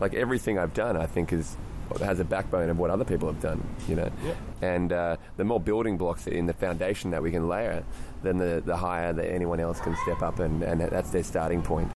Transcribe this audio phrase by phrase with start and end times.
[0.00, 1.56] Like everything I've done, I think is
[2.00, 4.10] has a backbone of what other people have done, you know.
[4.24, 4.34] Yeah.
[4.60, 7.84] And uh, the more building blocks in the foundation that we can layer,
[8.22, 11.62] then the, the higher that anyone else can step up, and, and that's their starting
[11.62, 11.92] point.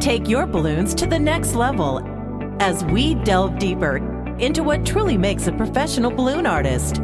[0.00, 2.00] Take your balloons to the next level
[2.60, 3.96] as we delve deeper
[4.38, 7.00] into what truly makes a professional balloon artist.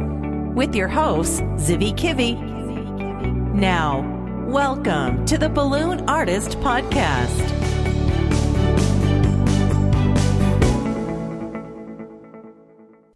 [0.55, 2.39] With your hosts, Zivi Kivi.
[3.53, 4.01] Now,
[4.47, 7.58] welcome to the Balloon Artist Podcast.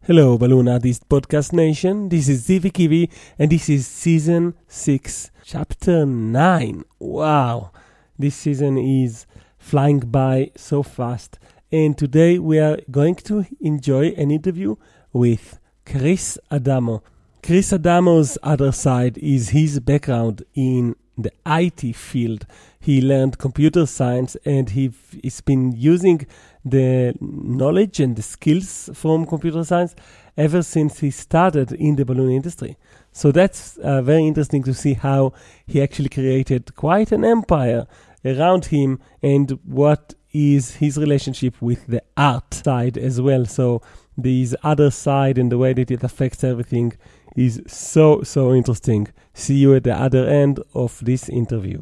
[0.06, 2.10] Hello, Balloon Artist Podcast Nation.
[2.10, 6.84] This is Zivi Kivi, and this is season 6, chapter 9.
[7.00, 7.72] Wow,
[8.20, 9.26] this season is
[9.58, 11.40] flying by so fast.
[11.72, 14.76] And today we are going to enjoy an interview
[15.14, 17.02] with Chris Adamo.
[17.42, 22.46] Chris Adamo's other side is his background in the IT field.
[22.78, 24.92] He learned computer science and he
[25.22, 26.26] he's been using
[26.66, 29.96] the knowledge and the skills from computer science
[30.38, 32.78] ever since he started in the balloon industry.
[33.12, 35.34] So that's uh, very interesting to see how
[35.68, 37.86] he actually created quite an empire
[38.26, 43.46] around him and what is his relationship with the art side as well.
[43.46, 43.82] So
[44.18, 46.94] this other side and the way that it affects everything
[47.36, 49.08] is so so interesting.
[49.34, 51.82] See you at the other end of this interview.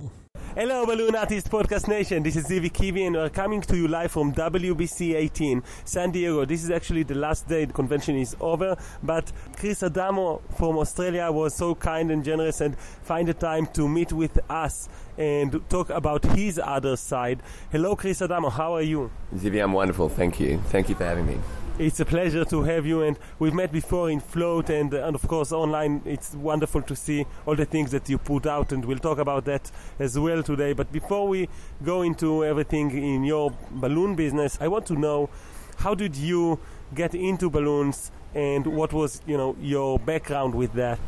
[0.62, 2.22] Hello, Balloon Artist Podcast Nation.
[2.22, 6.45] This is Zivi Kivi, and we're coming to you live from WBC 18, San Diego.
[6.45, 11.32] This is actually the last day the convention is over, but Chris Adamo from Australia
[11.32, 15.89] was so kind and generous and find the time to meet with us and talk
[15.89, 17.42] about his other side.
[17.72, 18.52] Hello, Chris Adamo.
[18.52, 19.09] How are you?
[19.34, 20.09] Zivi, I'm wonderful.
[20.09, 20.59] Thank you.
[20.67, 21.39] Thank you for having me.
[21.82, 25.28] It's a pleasure to have you, and we've met before in Float, and, and of
[25.28, 26.04] course online.
[26.06, 29.46] It's wonderful to see all the things that you put out, and we'll talk about
[29.46, 30.73] that as well today.
[30.73, 31.50] But before we
[31.84, 35.32] go into everything in your balloon business, I want to know
[35.78, 36.60] how did you
[36.94, 41.00] get into balloons, and what was you know your background with that?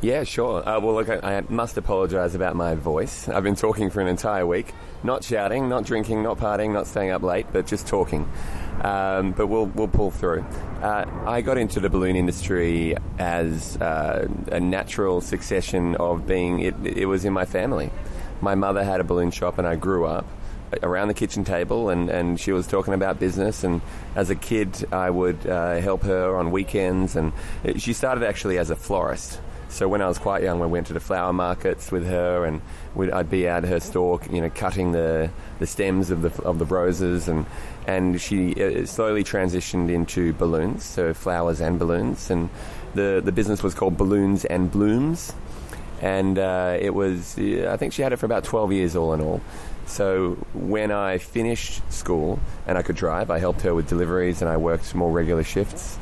[0.00, 0.66] Yeah, sure.
[0.66, 3.28] Uh, well, look, I, I must apologise about my voice.
[3.28, 4.72] I've been talking for an entire week,
[5.02, 8.26] not shouting, not drinking, not partying, not staying up late, but just talking.
[8.82, 10.44] Um, but we'll we'll pull through.
[10.82, 16.60] Uh, I got into the balloon industry as uh, a natural succession of being.
[16.60, 17.90] It, it was in my family.
[18.40, 20.24] My mother had a balloon shop, and I grew up
[20.82, 23.64] around the kitchen table, and, and she was talking about business.
[23.64, 23.80] And
[24.14, 27.32] as a kid, I would uh, help her on weekends, and
[27.76, 29.40] she started actually as a florist.
[29.70, 32.62] So when I was quite young, we went to the flower markets with her, and
[33.12, 36.64] I'd be at her store, you know, cutting the, the stems of the of the
[36.64, 37.44] roses, and
[37.88, 42.50] and she uh, slowly transitioned into balloons, so flowers and balloons, and
[42.94, 45.32] the the business was called Balloons and Blooms,
[46.02, 49.22] and uh, it was I think she had it for about twelve years all in
[49.22, 49.40] all.
[49.86, 54.50] So when I finished school and I could drive, I helped her with deliveries, and
[54.50, 55.98] I worked more regular shifts,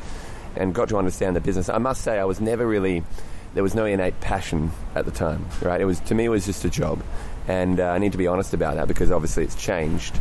[0.56, 1.68] and got to understand the business.
[1.68, 3.04] I must say, I was never really
[3.54, 5.80] there was no innate passion at the time, right?
[5.80, 7.00] It was to me it was just a job,
[7.46, 10.18] and uh, I need to be honest about that because obviously it's changed.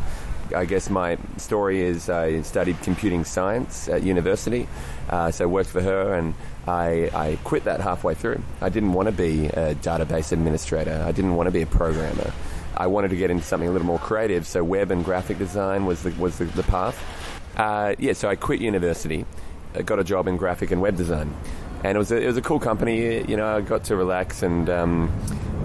[0.54, 4.68] I guess my story is I studied computing science at university,
[5.10, 6.34] uh, so I worked for her, and
[6.68, 8.42] I, I quit that halfway through.
[8.62, 11.04] I didn't want to be a database administrator.
[11.06, 12.34] I didn't want to be a programmer.
[12.76, 15.86] I wanted to get into something a little more creative, so web and graphic design
[15.86, 17.02] was the, was the, the path.
[17.56, 19.26] Uh, yeah, so I quit university,
[19.86, 21.34] got a job in graphic and web design
[21.86, 23.24] and it was a, it was a cool company.
[23.30, 25.12] You know, I got to relax and um,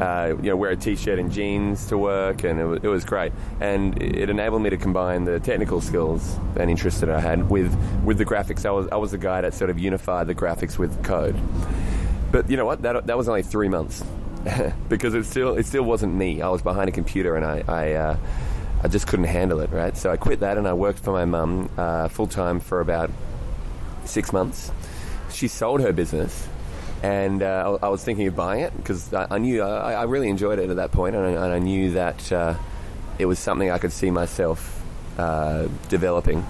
[0.01, 3.05] uh, you know wear a t-shirt and jeans to work, and it was, it was
[3.05, 3.33] great.
[3.61, 7.75] And it enabled me to combine the technical skills and interests that I had with
[8.05, 8.65] with the graphics.
[8.65, 11.37] I was I was the guy that sort of unified the graphics with code.
[12.33, 12.83] But you know what?
[12.83, 14.05] That that was only three months
[14.89, 16.43] because it still it still wasn't me.
[16.43, 17.65] I was behind a computer and I.
[17.69, 18.17] I uh,
[18.83, 19.95] I just couldn't handle it, right?
[19.95, 23.11] So I quit that and I worked for my mum uh, full time for about
[24.07, 24.73] six months
[25.33, 26.49] she sold her business,
[27.03, 30.29] and uh, I, was thinking of buying it because I, I, knew I, I, really
[30.29, 32.55] enjoyed it at that point, and I, and I knew that uh,
[33.19, 34.83] it was something I could see myself
[35.19, 36.45] uh, developing.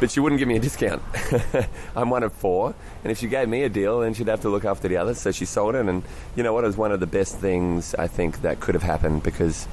[0.00, 1.02] But she wouldn't give me a discount.
[1.96, 4.48] I'm one of four, and if she gave me a deal, then she'd have to
[4.48, 5.20] look after the others.
[5.20, 6.02] So she sold it, and
[6.34, 6.64] you know what?
[6.64, 9.68] It was one of the best things I think that could have happened because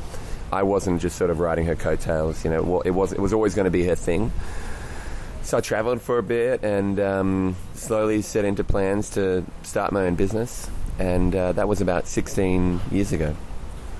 [0.51, 2.43] I wasn't just sort of riding her coattails.
[2.43, 4.31] You know, it was it was always going to be her thing.
[5.51, 10.05] So I travelled for a bit and um, slowly set into plans to start my
[10.05, 13.35] own business, and uh, that was about 16 years ago.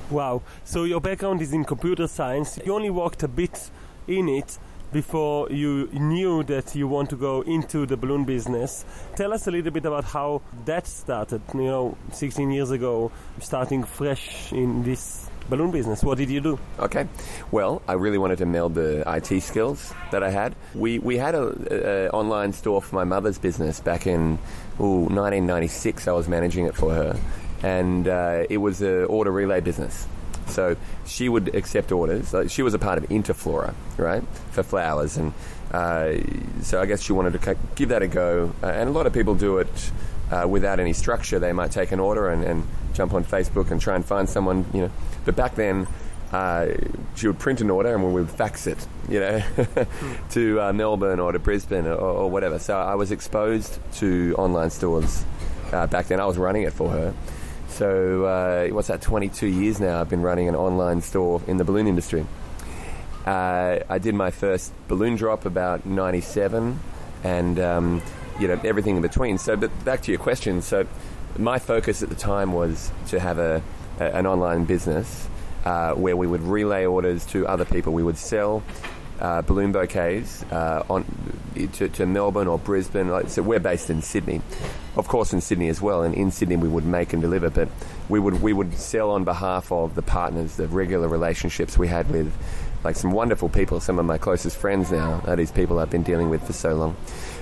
[0.10, 0.44] Wow.
[0.64, 2.58] So your background is in computer science.
[2.66, 3.70] You only worked a bit
[4.08, 4.60] in it
[4.94, 8.86] before you knew that you want to go into the balloon business.
[9.18, 13.12] Tell us a little bit about how that started, you know, 16 years ago,
[13.42, 16.04] starting fresh in this balloon business.
[16.04, 16.58] What did you do?
[16.80, 17.08] Okay.
[17.52, 20.56] Well, I really wanted to meld the IT skills that I had.
[20.74, 24.40] We we had an online store for my mother's business back in
[24.80, 26.08] ooh, 1996.
[26.08, 27.20] I was managing it for her,
[27.62, 30.08] and uh, it was an order relay business.
[30.48, 30.76] So
[31.06, 32.34] she would accept orders.
[32.52, 35.34] She was a part of Interflora, right, for flowers, and
[35.72, 36.14] uh,
[36.62, 38.54] so I guess she wanted to give that a go.
[38.64, 39.92] Uh, and a lot of people do it
[40.32, 41.40] uh, without any structure.
[41.40, 44.66] They might take an order and, and, jump on Facebook and try and find someone,
[44.74, 44.92] you know.
[45.24, 45.88] But back then,
[46.34, 46.68] uh,
[47.16, 49.42] she would print an order and we would fax it, you know,
[50.32, 52.60] to uh, Melbourne or to Brisbane or, or, whatever.
[52.60, 55.24] So I was exposed to online stores
[55.72, 56.20] uh, back then.
[56.20, 57.14] I was running it for her.
[57.70, 59.02] So uh, what's that?
[59.02, 60.02] 22 years now.
[60.02, 62.26] I've been running an online store in the balloon industry.
[63.26, 66.80] Uh, I did my first balloon drop about 97,
[67.24, 68.02] and um,
[68.40, 69.38] you know everything in between.
[69.38, 70.62] So, but back to your question.
[70.62, 70.88] So,
[71.38, 73.62] my focus at the time was to have a,
[74.00, 75.28] a an online business
[75.66, 77.94] uh, where we would relay orders to other people.
[77.94, 78.64] We would sell
[79.20, 81.06] uh, balloon bouquets uh, on
[81.74, 83.30] to, to, Melbourne or Brisbane.
[83.30, 84.42] So we're based in Sydney,
[84.96, 86.02] of course, in Sydney as well.
[86.02, 87.70] And in Sydney, we would make and deliver, but
[88.10, 92.10] we would we would sell on behalf of the partners, the regular relationships we had
[92.10, 92.34] with
[92.84, 93.80] like some wonderful people.
[93.80, 96.74] Some of my closest friends now are these people I've been dealing with for so
[96.74, 96.96] long.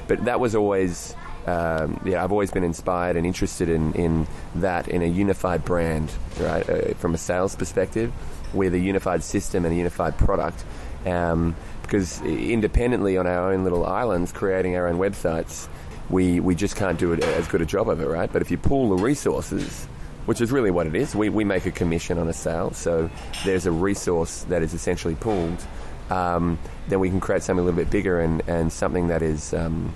[0.09, 1.15] But that was always.
[1.47, 6.11] Um, yeah, I've always been inspired and interested in, in that in a unified brand,
[6.39, 6.69] right?
[6.69, 8.11] Uh, from a sales perspective,
[8.53, 10.63] with a unified system and a unified product.
[11.06, 15.67] Um, because independently on our own little islands, creating our own websites,
[16.09, 18.31] we, we just can't do it as good a job of it, right?
[18.31, 19.85] But if you pool the resources,
[20.27, 23.09] which is really what it is, we, we make a commission on a sale, so
[23.44, 25.65] there's a resource that is essentially pooled.
[26.09, 26.57] Um,
[26.88, 29.94] then we can create something a little bit bigger and, and something that is um,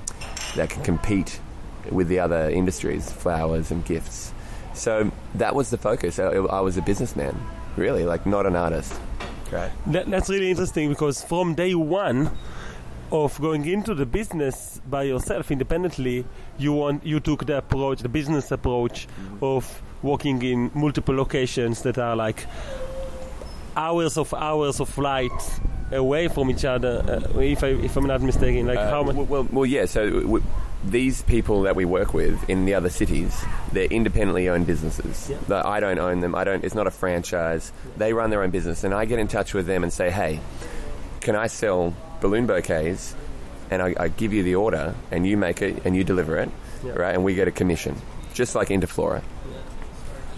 [0.56, 1.40] that can compete
[1.92, 4.34] with the other industries, flowers and gifts.
[4.74, 6.20] So that was the focus.
[6.20, 7.36] I, I was a businessman,
[7.76, 8.94] really, like not an artist.
[9.52, 9.72] Right.
[9.88, 12.32] That, that's really interesting because from day one
[13.12, 16.26] of going into the business by yourself independently,
[16.58, 19.44] you want you took the approach, the business approach mm-hmm.
[19.44, 22.48] of working in multiple locations that are like
[23.76, 25.32] hours of hours of flight
[25.94, 27.04] away from each other.
[27.08, 29.16] Uh, if I if I'm not mistaken, like uh, how much?
[29.16, 29.86] Well, well, yeah.
[29.86, 30.42] So.
[30.86, 33.42] These people that we work with in the other cities,
[33.72, 35.30] they're independently owned businesses.
[35.30, 35.62] Yeah.
[35.64, 36.36] I don't own them.
[36.36, 36.62] I don't.
[36.62, 37.72] It's not a franchise.
[37.96, 40.42] They run their own business, and I get in touch with them and say, "Hey,
[41.22, 43.16] can I sell balloon bouquets?"
[43.72, 46.50] And I, I give you the order, and you make it, and you deliver it,
[46.84, 46.92] yeah.
[47.00, 47.16] right?
[47.16, 47.96] And we get a commission,
[48.34, 49.22] just like Interflora.
[49.22, 49.58] Yeah.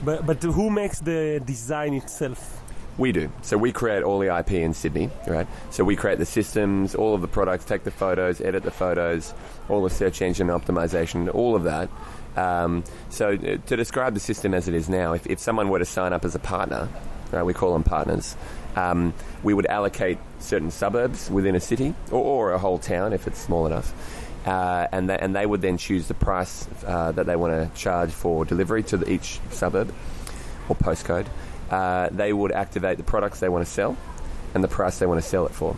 [0.04, 2.62] But but who makes the design itself?
[2.98, 3.30] We do.
[3.42, 5.48] So we create all the IP in Sydney, right?
[5.70, 9.34] So we create the systems, all of the products, take the photos, edit the photos,
[9.68, 11.90] all the search engine optimization, all of that.
[12.38, 15.80] Um, so uh, to describe the system as it is now, if, if someone were
[15.80, 16.88] to sign up as a partner,
[17.32, 18.36] right, we call them partners,
[18.78, 19.14] um,
[19.44, 23.40] we would allocate certain suburbs within a city or, or a whole town if it's
[23.40, 23.94] small enough.
[24.46, 27.78] Uh, and, they, and they would then choose the price uh, that they want to
[27.78, 29.94] charge for delivery to the, each suburb
[30.70, 31.26] or postcode
[31.70, 33.98] uh, they would activate the products they want to sell
[34.54, 35.76] and the price they want to sell it for.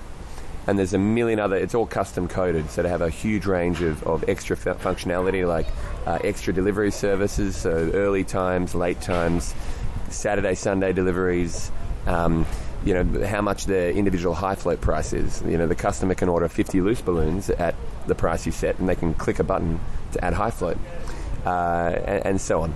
[0.68, 3.82] And there's a million other, it's all custom coded, so to have a huge range
[3.82, 5.66] of, of extra f- functionality like
[6.06, 9.56] uh, extra delivery services, so early times, late times,
[10.10, 11.72] Saturday, Sunday deliveries.
[12.06, 12.46] Um,
[12.86, 15.42] you know how much the individual high float price is.
[15.42, 17.76] You know the customer can order 50 loose balloons at
[18.06, 19.80] the price you set, and they can click a button
[20.14, 20.78] to add high float,
[21.46, 21.50] uh,
[22.06, 22.74] and, and so on.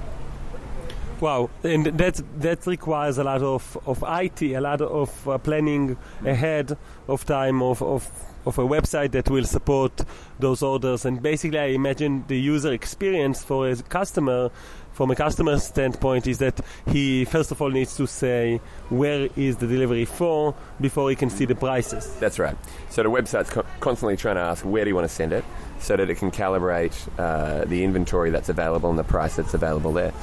[1.21, 5.95] Wow, and that that requires a lot of, of IT, a lot of uh, planning
[6.25, 6.75] ahead
[7.07, 8.09] of time of, of
[8.47, 10.01] of a website that will support
[10.39, 11.05] those orders.
[11.05, 14.49] And basically, I imagine the user experience for a customer,
[14.93, 18.59] from a customer standpoint, is that he first of all needs to say
[18.89, 22.11] where is the delivery for before he can see the prices.
[22.19, 22.57] That's right.
[22.89, 25.45] So the website's co- constantly trying to ask where do you want to send it,
[25.79, 29.93] so that it can calibrate uh, the inventory that's available and the price that's available
[29.93, 30.13] there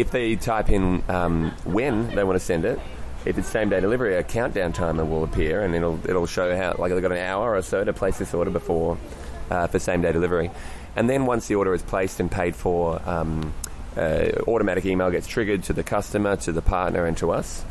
[0.00, 2.78] if they type in um, when they want to send it,
[3.24, 6.76] if it's same day delivery, a countdown timer will appear, and it'll it'll show how
[6.78, 8.96] like they've got an hour or so to place this order before
[9.50, 10.50] uh, for same day delivery,
[10.94, 13.52] and then once the order is placed and paid for, um,
[13.96, 17.64] uh, automatic email gets triggered to the customer, to the partner, and to us.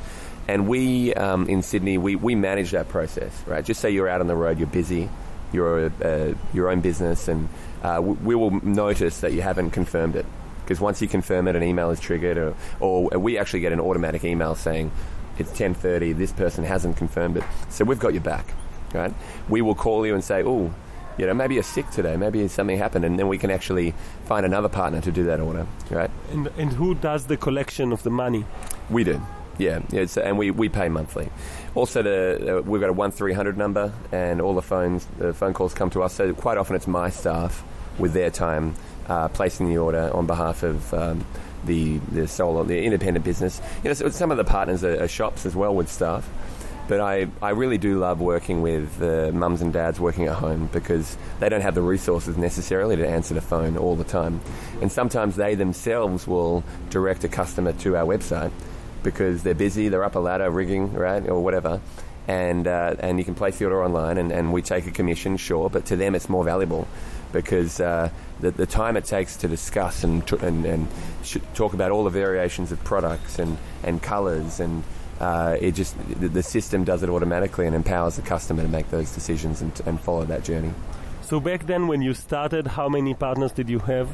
[0.50, 3.64] And we um, in Sydney, we, we manage that process, right?
[3.64, 5.10] Just say you're out on the road, you're busy,
[5.52, 7.48] you're uh, your own business, and
[7.84, 10.26] uh, we will notice that you haven't confirmed it
[10.68, 13.80] because once you confirm it, an email is triggered, or, or we actually get an
[13.80, 14.92] automatic email saying
[15.38, 16.18] it's 10:30.
[16.18, 18.54] This person hasn't confirmed it, so we've got your back,
[18.94, 19.14] right?
[19.48, 20.74] We will call you and say, "Oh,
[21.18, 23.94] you know, maybe you're sick today, maybe something happened, and then we can actually
[24.26, 26.12] find another partner to do that order, right?
[26.32, 28.46] And, and who does the collection of the money?
[28.90, 29.22] We do.
[29.58, 31.30] Yeah, yeah it's, and we, we pay monthly.
[31.76, 35.34] Also, the, uh, we've got a one three hundred number, and all the phones, the
[35.34, 36.14] phone calls come to us.
[36.14, 37.64] So quite often, it's my staff
[37.98, 38.76] with their time
[39.10, 41.26] uh, placing the order on behalf of um,
[41.66, 43.62] the the solo, the independent business.
[43.84, 46.30] You know, so some of the partners are, are shops as well with staff.
[46.88, 50.70] But I, I really do love working with uh, mums and dads working at home
[50.72, 54.40] because they don't have the resources necessarily to answer the phone all the time.
[54.82, 58.52] And sometimes they themselves will direct a customer to our website
[59.04, 61.82] because they're busy, they're up a ladder rigging, right, or whatever.
[62.26, 65.36] And, uh, and you can place the order online and, and we take a commission,
[65.36, 66.88] sure, but to them it's more valuable
[67.32, 70.88] because uh, the, the time it takes to discuss and, t- and, and
[71.24, 74.84] sh- talk about all the variations of products and, and colours and
[75.20, 78.90] uh, it just the, the system does it automatically and empowers the customer to make
[78.92, 80.72] those decisions and, and follow that journey.
[81.24, 84.10] So back then, when you started, how many partners did you have?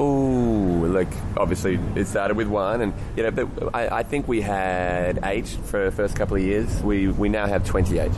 [0.00, 4.40] Oh, like obviously it started with one, and you know, but I, I think we
[4.40, 6.82] had eight for the first couple of years.
[6.82, 8.10] We we now have twenty eight.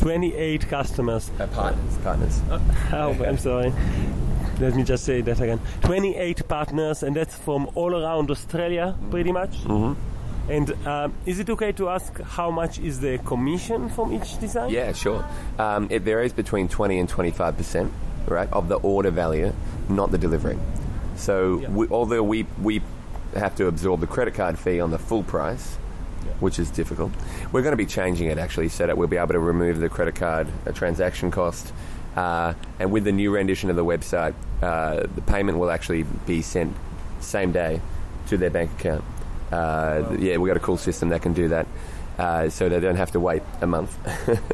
[0.00, 1.30] 28 customers.
[1.38, 2.40] Uh, partners, partners.
[2.92, 3.72] Oh, I'm sorry.
[4.60, 5.60] Let me just say that again.
[5.82, 9.54] 28 partners, and that's from all around Australia, pretty much.
[9.64, 9.92] hmm
[10.48, 14.70] And um, is it okay to ask how much is the commission from each design?
[14.70, 15.24] Yeah, sure.
[15.58, 17.92] Um, it varies between 20 and 25 percent,
[18.26, 19.52] right, of the order value,
[19.88, 20.58] not the delivery.
[21.16, 21.68] So, Yeah.
[21.70, 22.80] we, although we we
[23.36, 25.76] have to absorb the credit card fee on the full price,
[26.40, 27.12] which is difficult,
[27.52, 29.88] we're going to be changing it actually, so that we'll be able to remove the
[29.88, 31.72] credit card uh, transaction cost.
[32.16, 36.42] Uh, and with the new rendition of the website, uh, the payment will actually be
[36.42, 36.74] sent
[37.20, 37.80] same day
[38.28, 39.04] to their bank account.
[39.52, 41.66] Uh, Yeah, we've got a cool system that can do that,
[42.18, 43.96] uh, so they don't have to wait a month.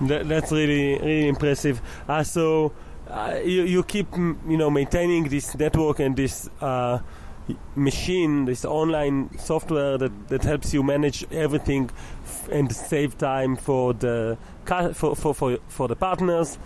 [0.00, 1.80] That, that's really really impressive.
[2.08, 2.72] Uh, so
[3.08, 6.98] uh, you, you keep you know maintaining this network and this uh,
[7.74, 11.90] machine, this online software that, that helps you manage everything
[12.24, 14.38] f- and save time for the
[14.94, 16.56] for, for, for, for the partners.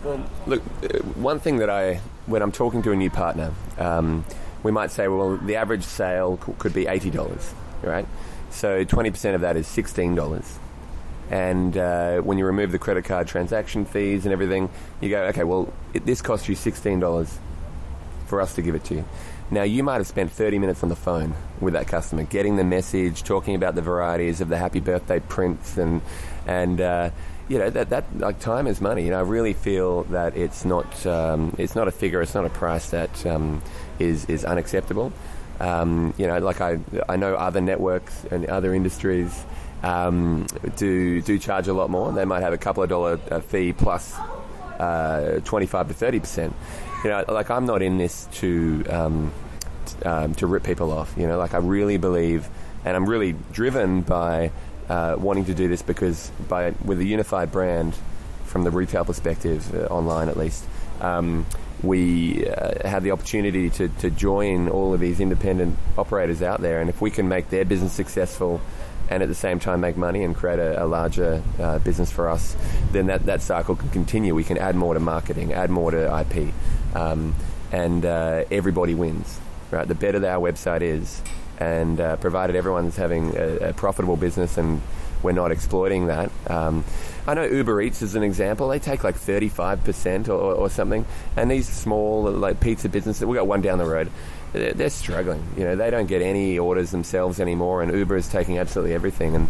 [0.45, 1.95] Look, uh, one thing that I,
[2.27, 4.23] when I'm talking to a new partner, um,
[4.63, 8.07] we might say, well, the average sale could be $80, right?
[8.51, 10.45] So 20% of that is $16.
[11.29, 14.69] And uh, when you remove the credit card transaction fees and everything,
[15.01, 17.29] you go, okay, well, it, this costs you $16
[18.27, 19.05] for us to give it to you.
[19.49, 22.65] Now, you might have spent 30 minutes on the phone with that customer, getting the
[22.65, 26.01] message, talking about the varieties of the happy birthday prints, and,
[26.45, 27.09] and uh,
[27.47, 29.09] you know, that, that like time is money.
[29.09, 32.49] Know, I really feel that it's not, um, it's not a figure, it's not a
[32.49, 33.61] price that um,
[33.99, 35.13] is, is unacceptable.
[35.61, 39.45] Um, you know, like I, I know other networks and other industries
[39.81, 42.11] um, do, do charge a lot more.
[42.11, 44.13] They might have a couple of dollar uh, fee plus
[44.77, 46.55] uh, 25 to 30 percent.
[47.03, 49.31] You know, like I'm not in this to um,
[49.85, 51.13] t- um, to rip people off.
[51.17, 52.47] You know, like I really believe,
[52.83, 54.51] and I'm really driven by
[54.89, 57.95] uh, wanting to do this because by with a unified brand
[58.45, 60.65] from the retail perspective, uh, online at least.
[61.01, 61.45] Um,
[61.83, 66.81] we uh, have the opportunity to, to join all of these independent operators out there,
[66.81, 68.59] and if we can make their business successful
[69.09, 72.29] and at the same time make money and create a, a larger uh, business for
[72.29, 72.55] us,
[72.91, 74.35] then that, that cycle can continue.
[74.35, 76.53] We can add more to marketing, add more to IP,
[76.95, 77.35] um,
[77.71, 79.39] and uh, everybody wins.
[79.69, 81.21] Right, the better that our website is,
[81.57, 84.81] and uh, provided everyone's having a, a profitable business and
[85.23, 86.31] we're not exploiting that.
[86.47, 86.83] Um,
[87.25, 88.67] I know Uber Eats is an example.
[88.67, 93.47] They take like 35% or, or, something, and these small like pizza businesses, we got
[93.47, 94.11] one down the road.
[94.57, 95.43] They're, they're struggling.
[95.57, 99.35] You know, they don't get any orders themselves anymore, and Uber is taking absolutely everything,
[99.35, 99.47] and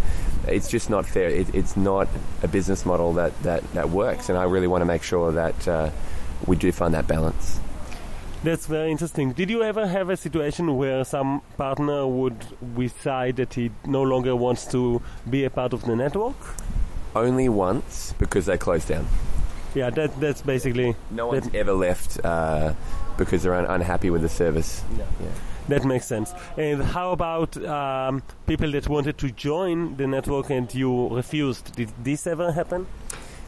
[0.47, 1.29] it's just not fair.
[1.29, 2.07] It, it's not
[2.43, 5.67] a business model that, that, that works, and I really want to make sure that
[5.67, 5.89] uh,
[6.45, 7.59] we do find that balance.
[8.43, 9.33] That's very interesting.
[9.33, 12.45] Did you ever have a situation where some partner would
[12.77, 16.35] decide that he no longer wants to be a part of the network?
[17.15, 19.07] Only once because they closed down.
[19.77, 22.73] Yeah, that that's basically No that, one's ever left uh,
[23.17, 24.83] because they're un- unhappy with the service.
[24.97, 25.29] Yeah.
[25.67, 26.33] that makes sense.
[26.57, 31.75] And how about um, people that wanted to join the network and you refused?
[31.75, 32.87] Did this ever happen?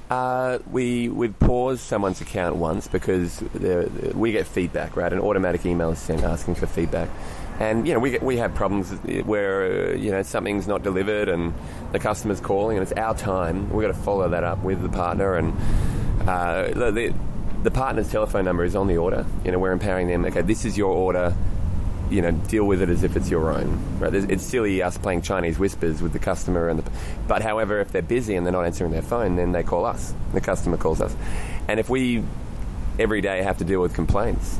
[0.10, 3.44] Uh, we we've paused someone's account once because
[4.14, 5.14] we get feedback, right?
[5.14, 7.10] An automatic email is sent asking for feedback,
[7.60, 8.92] and you know we get, we have problems
[9.26, 11.54] where uh, you know something's not delivered and
[11.92, 13.70] the customer's calling and it's our time.
[13.72, 15.54] We've got to follow that up with the partner and
[16.28, 17.14] uh, the,
[17.64, 19.26] the partner's telephone number is on the order.
[19.46, 20.26] You know we're empowering them.
[20.26, 21.34] Okay, this is your order
[22.10, 24.00] you know, deal with it as if it's your own.
[24.00, 24.14] Right?
[24.14, 26.92] It's silly us playing Chinese whispers with the customer, and the,
[27.28, 30.14] but however, if they're busy and they're not answering their phone, then they call us.
[30.34, 31.16] The customer calls us,
[31.68, 32.24] and if we
[32.98, 34.58] every day have to deal with complaints,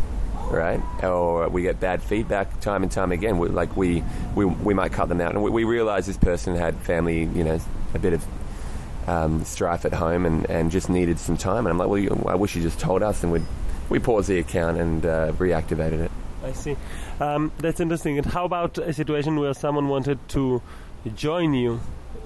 [0.50, 0.82] right?
[1.04, 3.38] Or we get bad feedback time and time again.
[3.38, 4.04] We, like we,
[4.36, 7.44] we, we might cut them out, and we, we realize this person had family, you
[7.44, 7.60] know,
[7.94, 8.26] a bit of
[9.10, 11.66] um, strife at home and, and just needed some time.
[11.66, 13.42] And I'm like, well, you, I wish you just told us, and we
[13.90, 16.12] we paused the account and uh, reactivated it.
[16.44, 16.78] I see.
[17.20, 18.18] Um, that's interesting.
[18.18, 20.62] And how about a situation where someone wanted to
[21.16, 21.80] join you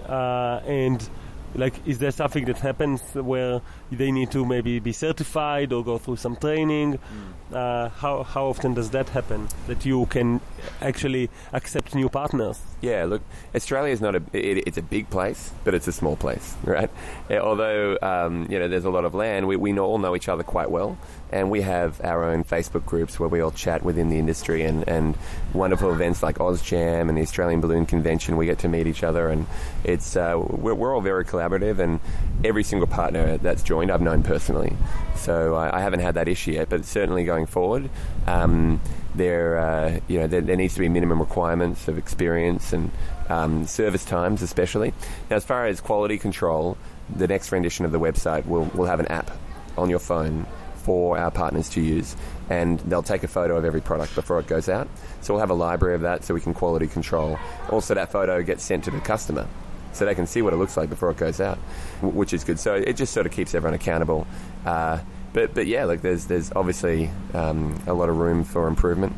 [0.08, 1.08] uh, and
[1.56, 3.62] like is there something that happens where
[3.96, 7.56] they need to maybe be certified or go through some training mm.
[7.56, 10.40] uh, how, how often does that happen that you can
[10.82, 13.22] actually accept new partners yeah look
[13.56, 16.90] australia is not a it, it's a big place but it's a small place right
[17.32, 20.44] although um, you know there's a lot of land we, we all know each other
[20.44, 20.98] quite well
[21.34, 24.88] and we have our own Facebook groups where we all chat within the industry and,
[24.88, 25.18] and
[25.52, 28.38] wonderful events like OzJam and the Australian Balloon Convention.
[28.38, 29.48] We get to meet each other, and
[29.84, 31.80] it's uh, we're, we're, all very collaborative.
[31.80, 32.00] And
[32.44, 34.76] every single partner that's joined, I've known personally,
[35.16, 36.70] so I, I haven't had that issue yet.
[36.70, 37.90] But certainly going forward,
[38.28, 38.82] um,
[39.16, 42.92] there uh, you know there, there, needs to be minimum requirements of experience and
[43.30, 44.94] um, service times, especially.
[45.30, 46.78] Now, as far as quality control,
[47.14, 49.32] the next rendition of the website will will have an app
[49.78, 52.16] on your phone for our partners to use,
[52.50, 54.88] and they'll take a photo of every product before it goes out.
[55.22, 57.40] So we'll have a library of that so we can quality control.
[57.70, 59.48] Also, that photo gets sent to the customer
[59.94, 61.58] so they can see what it looks like before it goes out,
[62.02, 62.60] which is good.
[62.60, 64.28] So it just sort of keeps everyone accountable.
[64.66, 65.00] Uh,
[65.34, 69.14] but but yeah, like there's there's obviously um, a lot of room for improvement.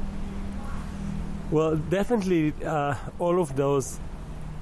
[1.51, 3.99] Well, definitely, uh, all of those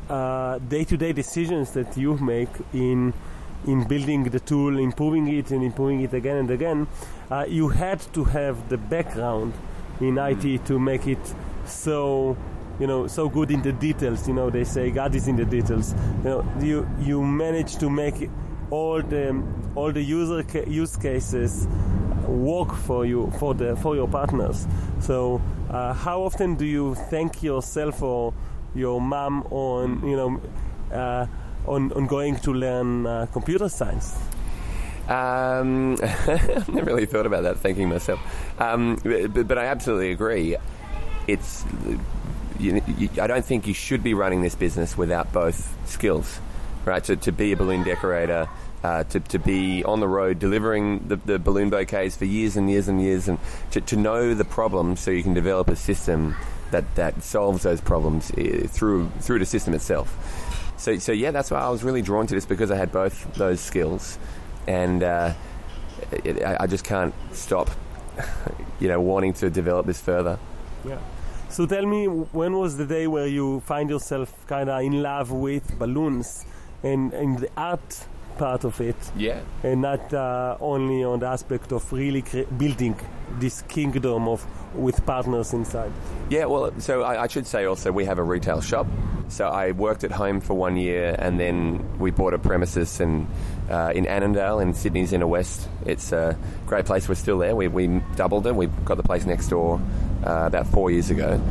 [0.09, 3.13] uh, day-to-day decisions that you make in
[3.65, 6.87] in building the tool, improving it, and improving it again and again,
[7.31, 9.53] uh, you had to have the background
[10.01, 11.33] in IT to make it
[11.65, 12.35] so
[12.79, 15.45] you know so good in the details you know they say god is in the
[15.45, 18.29] details you know you you manage to make
[18.71, 19.43] all the
[19.75, 21.67] all the user ca- use cases
[22.27, 24.67] work for you for the for your partners
[24.99, 28.33] so uh, how often do you thank yourself or
[28.73, 30.41] your mom on you know
[30.91, 31.25] uh,
[31.67, 34.15] on, on going to learn uh, computer science?
[35.07, 38.19] Um, I've never really thought about that, thanking myself.
[38.61, 40.55] Um, but, but, I absolutely agree.
[41.27, 41.65] It's,
[42.59, 46.39] you, you, I don't think you should be running this business without both skills,
[46.85, 47.03] right?
[47.05, 48.47] To, to be a balloon decorator,
[48.83, 52.69] uh, to, to be on the road delivering the, the, balloon bouquets for years and
[52.69, 53.39] years and years, and
[53.71, 56.35] to, to know the problems so you can develop a system
[56.71, 60.13] that, that solves those problems eh, through through the system itself.
[60.77, 63.33] So, so yeah, that's why I was really drawn to this because I had both
[63.35, 64.17] those skills,
[64.67, 65.33] and uh,
[66.11, 67.69] it, I, I just can't stop,
[68.79, 70.39] you know, wanting to develop this further.
[70.85, 70.99] Yeah.
[71.53, 75.31] So tell me, when was the day where you find yourself kind of in love
[75.31, 76.45] with balloons
[76.81, 78.07] and, and the art
[78.39, 78.95] part of it?
[79.15, 79.39] Yeah.
[79.61, 82.95] And not uh, only on the aspect of really cre- building
[83.37, 85.91] this kingdom of with partners inside.
[86.31, 88.87] Yeah, well, so I, I, should say also we have a retail shop.
[89.27, 93.27] So I worked at home for one year, and then we bought a premises in
[93.69, 95.67] uh, in Annandale in Sydney's inner west.
[95.85, 97.07] It's a great place.
[97.07, 97.55] We're still there.
[97.55, 98.55] We, we doubled it.
[98.55, 99.81] We got the place next door
[100.25, 101.41] uh, about four years ago.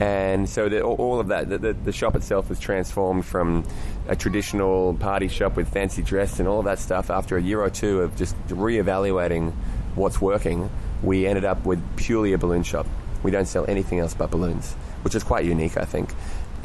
[0.00, 3.64] And so the, all of that, the, the, shop itself was transformed from
[4.08, 7.60] a traditional party shop with fancy dress and all of that stuff after a year
[7.60, 9.52] or two of just re-evaluating
[9.94, 10.70] what's working
[11.02, 12.86] we ended up with purely a balloon shop.
[13.22, 16.14] We don't sell anything else but balloons, which is quite unique, I think.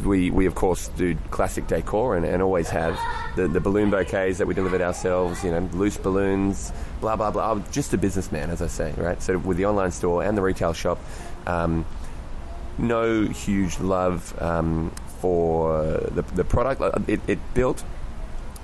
[0.04, 3.00] We, we of course do classic decor and, and always have
[3.36, 7.52] the, the balloon bouquets that we delivered ourselves, you know, loose balloons, blah, blah, blah.
[7.52, 9.22] I'm just a businessman, as I say, right?
[9.22, 11.00] So with the online store and the retail shop,
[11.48, 11.86] um,
[12.78, 15.82] no huge love um, for
[16.12, 17.10] the, the product.
[17.10, 17.84] It, it built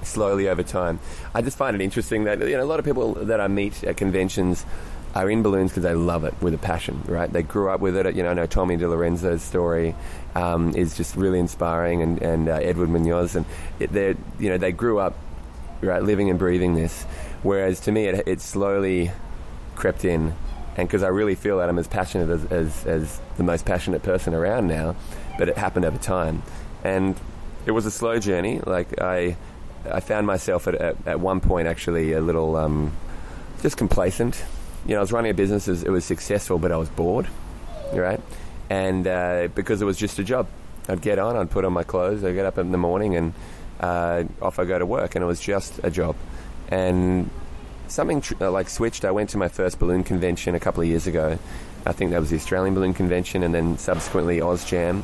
[0.04, 1.00] slowly over time.
[1.34, 3.84] I just find it interesting that you know a lot of people that I meet
[3.84, 4.65] at conventions
[5.15, 7.32] are in balloons because they love it with a passion, right?
[7.32, 8.15] They grew up with it.
[8.15, 9.96] You know, I know Tommy DiLorenzo's story
[10.36, 13.46] um, is just really inspiring, and, and uh, Edward Munoz, and
[13.80, 15.15] they you know they grew up
[15.82, 17.04] right living and breathing this.
[17.43, 19.12] Whereas to me, it, it slowly
[19.76, 20.34] crept in,
[20.78, 24.04] and because I really feel that I'm as passionate as, as, as the most passionate
[24.04, 24.96] person around now,
[25.38, 26.43] but it happened over time,
[26.84, 27.15] and
[27.65, 28.60] it was a slow journey.
[28.60, 29.36] Like I,
[29.89, 32.93] I found myself at, at, at one point actually a little um,
[33.62, 34.43] just complacent
[34.86, 37.28] you know, I was running a business, it was successful, but I was bored,
[37.93, 38.19] right?
[38.69, 40.47] And uh, because it was just a job,
[40.88, 43.34] I'd get on, I'd put on my clothes, I'd get up in the morning, and
[43.80, 46.15] uh, off I go to work, and it was just a job.
[46.69, 47.30] And
[47.88, 49.06] something tr- uh, like switched.
[49.06, 51.38] I went to my first balloon convention a couple of years ago.
[51.86, 55.04] I think that was the Australian Balloon Convention, and then subsequently OzJam.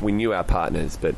[0.00, 1.14] We knew our partners, but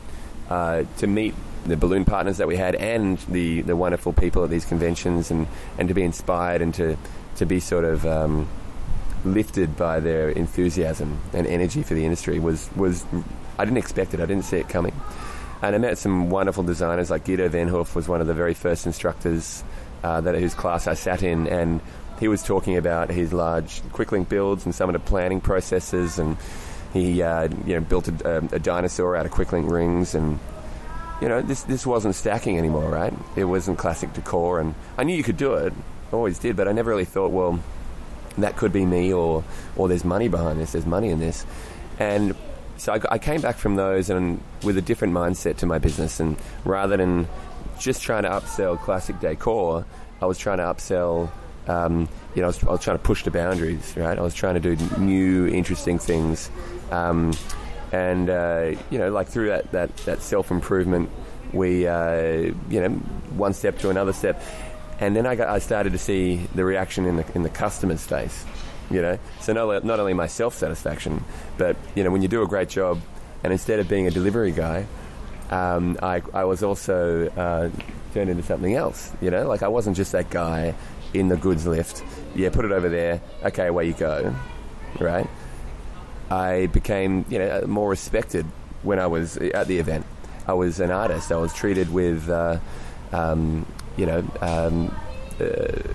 [0.49, 4.51] uh, to meet the balloon partners that we had and the, the wonderful people at
[4.51, 5.47] these conventions and,
[5.79, 6.97] and to be inspired and to
[7.37, 8.49] to be sort of um,
[9.25, 13.05] lifted by their enthusiasm and energy for the industry was was
[13.59, 14.21] I didn't expect it.
[14.21, 14.95] I didn't see it coming.
[15.63, 18.55] And I met some wonderful designers like Guido Van Hoof was one of the very
[18.55, 19.63] first instructors
[20.03, 21.81] uh, that whose class I sat in, and
[22.19, 26.37] he was talking about his large quicklink builds and some of the planning processes, and
[26.93, 30.41] he uh, you know built a, a, dinosaur out of quicklink rings, and
[31.21, 33.15] you know this this wasn't stacking anymore, right?
[33.37, 35.73] It wasn't classic decor, and I knew you could do it,
[36.13, 37.61] always did, but I never really thought, well,
[38.39, 39.45] that could be me, or
[39.77, 41.47] or there's money behind this, there's money in this,
[41.99, 42.35] and
[42.77, 46.19] so I, I, came back from those and with a different mindset to my business,
[46.19, 47.29] and rather than
[47.79, 49.85] just trying to upsell classic decor,
[50.21, 51.31] I was trying to upsell.
[51.69, 54.19] Um, you know, I was, I was, trying to push the boundaries, right?
[54.19, 56.51] I was trying to do new, interesting things,
[56.91, 57.33] um,
[57.93, 61.09] and uh, you know, like through that that, that self improvement,
[61.53, 62.89] we uh, you know
[63.37, 64.43] one step to another step,
[65.01, 68.05] and then I got I started to see the reaction in the in the customer's
[68.05, 68.45] face,
[68.91, 69.19] you know.
[69.41, 71.25] So not, not only my self satisfaction,
[71.59, 73.01] but you know when you do a great job,
[73.43, 74.87] and instead of being a delivery guy,
[75.51, 77.71] um, I, I was also uh,
[78.15, 79.13] turned into something else.
[79.21, 80.75] You know, like I wasn't just that guy
[81.13, 82.03] in the goods lift.
[82.35, 83.21] Yeah, put it over there.
[83.45, 84.35] Okay, away you go.
[84.99, 85.29] Right.
[86.31, 88.47] I became you know more respected
[88.83, 90.07] when I was at the event.
[90.47, 91.31] I was an artist.
[91.31, 92.59] I was treated with uh,
[93.13, 94.95] um, you know um,
[95.41, 95.93] uh,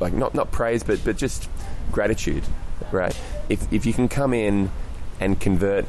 [0.00, 1.48] like not not praise, but but just
[1.90, 2.44] gratitude,
[2.92, 3.18] right?
[3.48, 4.70] If, if you can come in
[5.20, 5.86] and convert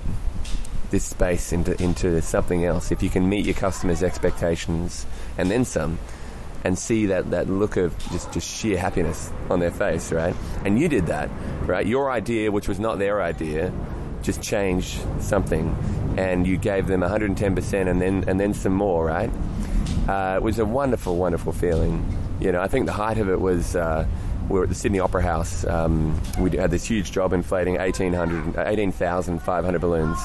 [0.91, 5.05] this space into, into something else, if you can meet your customers' expectations
[5.37, 5.99] and then some,
[6.63, 10.35] and see that, that look of just, just sheer happiness on their face, right?
[10.65, 11.29] And you did that,
[11.61, 11.85] right?
[11.85, 13.71] Your idea, which was not their idea,
[14.23, 15.75] just changed something,
[16.17, 19.29] and you gave them 110% and then, and then some more, right?
[20.09, 22.03] Uh, it was a wonderful, wonderful feeling.
[22.39, 23.75] You know, I think the height of it was.
[23.75, 24.07] Uh,
[24.49, 25.63] we were at the Sydney Opera House.
[25.67, 30.19] Um, we had this huge job inflating 18,500 balloons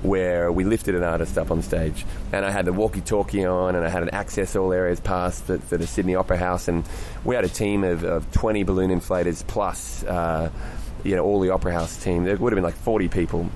[0.00, 2.06] where we lifted an artist up on stage.
[2.32, 5.42] And I had the walkie talkie on, and I had an access all areas pass
[5.42, 6.68] for, for, the Sydney Opera House.
[6.68, 6.88] And
[7.22, 10.50] we had a team of, of 20 balloon inflators plus, uh,
[11.04, 12.24] you know, all the Opera House team.
[12.24, 13.50] There would have been like 40 people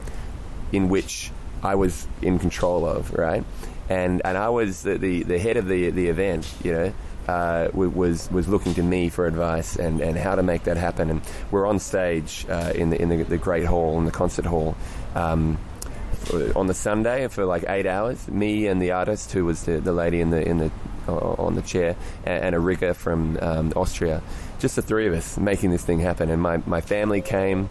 [0.73, 1.31] in which
[1.63, 3.45] I was in control of, right?
[3.89, 6.95] And, and I was the, the, the head of the, the event, you know
[7.29, 11.11] uh, was was looking to me for advice and, and how to make that happen.
[11.11, 14.45] And we're on stage uh, in the in the, the, great hall in the concert
[14.45, 14.77] hall.
[15.15, 15.59] Um,
[16.57, 19.93] on the Sunday for like eight hours, me and the artist who was the, the
[19.93, 20.71] lady in the in the
[21.07, 24.23] on the chair, and, and a rigger from um, Austria,
[24.59, 26.31] just the three of us making this thing happen.
[26.31, 27.69] And my, my family came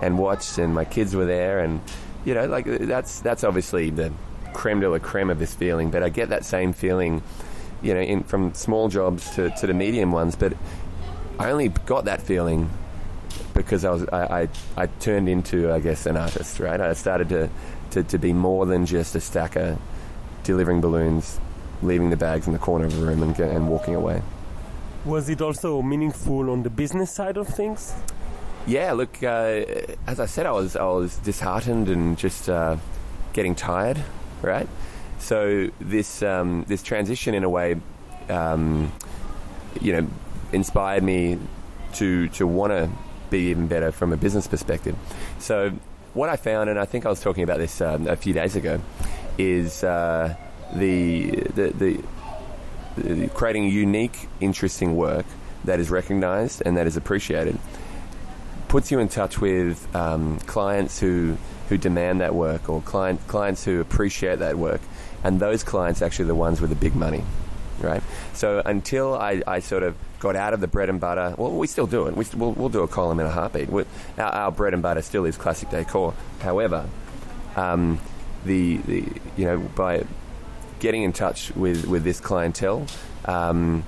[0.00, 1.82] and watched, and my kids were there, and
[2.24, 4.12] you know, like that's that's obviously the
[4.52, 5.90] creme de la creme of this feeling.
[5.90, 7.22] But I get that same feeling
[7.82, 10.36] you know, in, from small jobs to, to the medium ones.
[10.36, 10.54] But
[11.38, 12.70] I only got that feeling
[13.54, 16.80] because I was I, I, I, turned into I guess an artist, right?
[16.80, 17.50] I started to,
[17.90, 19.78] to, to be more than just a stacker
[20.44, 21.38] delivering balloons,
[21.82, 24.22] leaving the bags in the corner of the room and, and walking away.
[25.04, 27.94] Was it also meaningful on the business side of things?
[28.66, 29.64] Yeah, look, uh,
[30.06, 32.76] as I said, I was I was disheartened and just uh,
[33.32, 34.00] getting tired,
[34.42, 34.68] right?
[35.18, 37.76] So this um, this transition, in a way,
[38.28, 38.92] um,
[39.80, 40.06] you know,
[40.52, 41.38] inspired me
[41.94, 42.90] to to want to
[43.30, 44.96] be even better from a business perspective.
[45.38, 45.72] So
[46.14, 48.56] what I found, and I think I was talking about this um, a few days
[48.56, 48.80] ago,
[49.38, 50.36] is uh,
[50.74, 52.04] the, the,
[52.98, 55.24] the creating unique, interesting work
[55.64, 57.58] that is recognized and that is appreciated
[58.72, 61.36] puts you in touch with um, clients who
[61.72, 64.82] who demand that work or client, clients who appreciate that work
[65.24, 67.24] and those clients actually the ones with the big money,
[67.80, 68.02] right?
[68.34, 71.66] So until I, I sort of got out of the bread and butter, well, we
[71.66, 72.14] still do it.
[72.14, 73.70] We, will we'll do a column in a heartbeat.
[73.70, 73.86] Our,
[74.18, 76.12] our, bread and butter still is classic decor.
[76.40, 76.86] However,
[77.56, 77.98] um,
[78.44, 79.06] the, the
[79.38, 80.04] you know by
[80.78, 82.86] getting in touch with, with this clientele.
[83.24, 83.84] Um,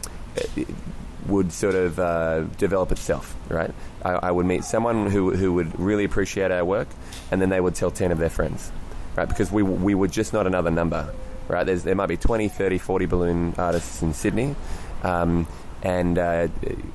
[1.27, 3.73] would sort of uh, develop itself, right?
[4.05, 6.89] I, I, would meet someone who, who would really appreciate our work,
[7.31, 8.71] and then they would tell 10 of their friends
[9.17, 9.29] right?
[9.29, 11.13] Because we, we were just not another number,
[11.49, 11.65] right?
[11.65, 14.55] There's, there might be 20, 30, 40 balloon artists in Sydney,
[15.03, 15.47] um,
[15.83, 16.49] and uh,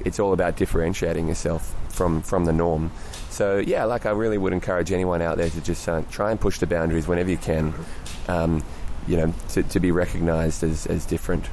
[0.03, 2.91] it's all about differentiating yourself from, from the norm.
[3.29, 6.39] So, yeah, like I really would encourage anyone out there to just uh, try and
[6.39, 7.73] push the boundaries whenever you can,
[8.27, 8.63] um,
[9.07, 11.45] you know, to, to be recognized as, as different.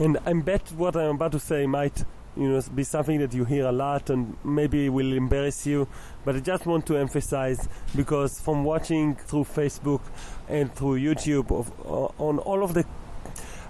[0.00, 3.44] And I bet what I'm about to say might you know, be something that you
[3.44, 5.86] hear a lot and maybe will embarrass you.
[6.24, 10.00] But I just want to emphasize because from watching through Facebook
[10.48, 12.86] and through YouTube of, uh, on all of the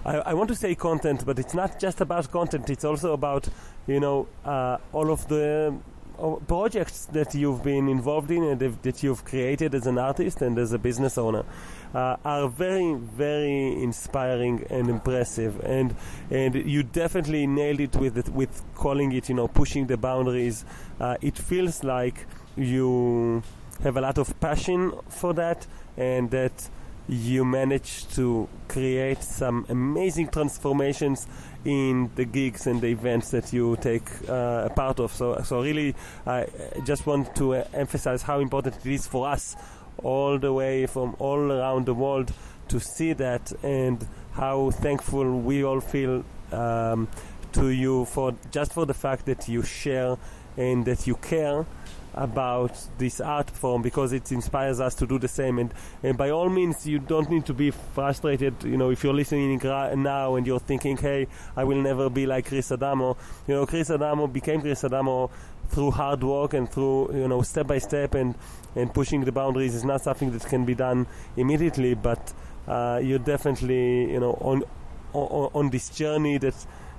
[0.05, 2.71] I, I, want to say content, but it's not just about content.
[2.71, 3.49] It's also about
[3.85, 5.75] you know uh, all of the
[6.17, 10.57] of projects that you've been involved in and that you've created as an artist and
[10.57, 11.43] as a business owner
[11.93, 15.59] uh, are very, very inspiring and impressive.
[15.63, 15.95] And
[16.29, 20.65] and you definitely nailed it with it, with calling it, you know, pushing the boundaries.
[20.99, 22.25] Uh, it feels like
[22.55, 23.43] you
[23.83, 25.65] have a lot of passion for that,
[25.97, 26.69] and that
[27.07, 31.27] you managed to create some amazing transformations
[31.65, 35.11] in the gigs and the events that you take uh, a part of.
[35.11, 36.47] So, so really, I
[36.85, 39.55] just want to emphasize how important it is for us,
[40.03, 42.33] all the way from all around the world,
[42.67, 47.07] to see that and how thankful we all feel um,
[47.53, 50.17] to you for just for the fact that you share
[50.57, 51.65] and that you care
[52.13, 55.59] about this art form because it inspires us to do the same.
[55.59, 58.63] And, and by all means, you don't need to be frustrated.
[58.63, 62.47] You know, if you're listening now and you're thinking, "Hey, I will never be like
[62.47, 65.29] Chris Adamo," you know, Chris Adamo became Chris Adamo
[65.69, 68.35] through hard work and through you know step by step and
[68.75, 71.07] and pushing the boundaries is not something that can be done
[71.37, 71.93] immediately.
[71.93, 72.33] But
[72.67, 74.63] uh, you're definitely you know on,
[75.13, 76.55] on on this journey that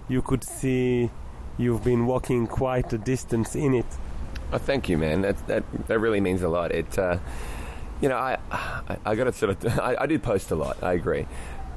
[0.09, 1.11] you could see
[1.59, 3.87] you've been walking quite a distance in it.
[4.53, 5.23] Oh, thank you, man.
[5.23, 6.73] That that that really means a lot.
[6.73, 7.19] It, uh,
[8.01, 10.83] you know, I I, I got to sort of I, I do post a lot.
[10.83, 11.27] I agree,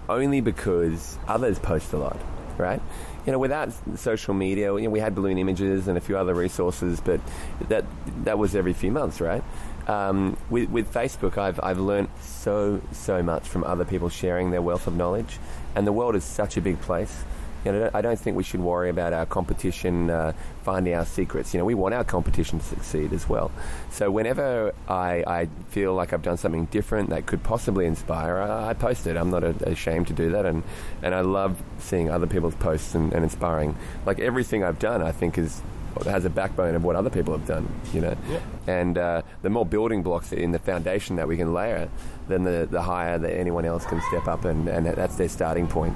[0.09, 2.17] only because others post a lot,
[2.57, 2.81] right?
[3.25, 6.33] You know, without social media, you know, we had balloon images and a few other
[6.35, 7.21] resources, but
[7.69, 7.85] that
[8.25, 9.43] that was every few months, right?
[9.87, 14.61] Um, with, with Facebook, I've I've learned so so much from other people sharing their
[14.61, 15.37] wealth of knowledge,
[15.75, 17.23] and the world is such a big place
[17.65, 21.53] you know, I don't think we should worry about our competition uh, finding our secrets.
[21.53, 23.51] You know, we want our competition to succeed as well.
[23.89, 28.69] So whenever I, I feel like I've done something different that could possibly inspire, I,
[28.69, 29.17] I post it.
[29.17, 30.61] I'm not a, ashamed to do that, and
[31.01, 33.75] and I love seeing other people's posts and, and inspiring.
[34.05, 35.61] Like everything I've done, I think is
[36.03, 38.15] has a backbone of what other people have done, you know.
[38.29, 38.39] Yeah.
[38.67, 41.89] And uh, the more building blocks in the foundation that we can layer,
[42.27, 45.67] then the, the higher that anyone else can step up, and, and that's their starting
[45.67, 45.95] point.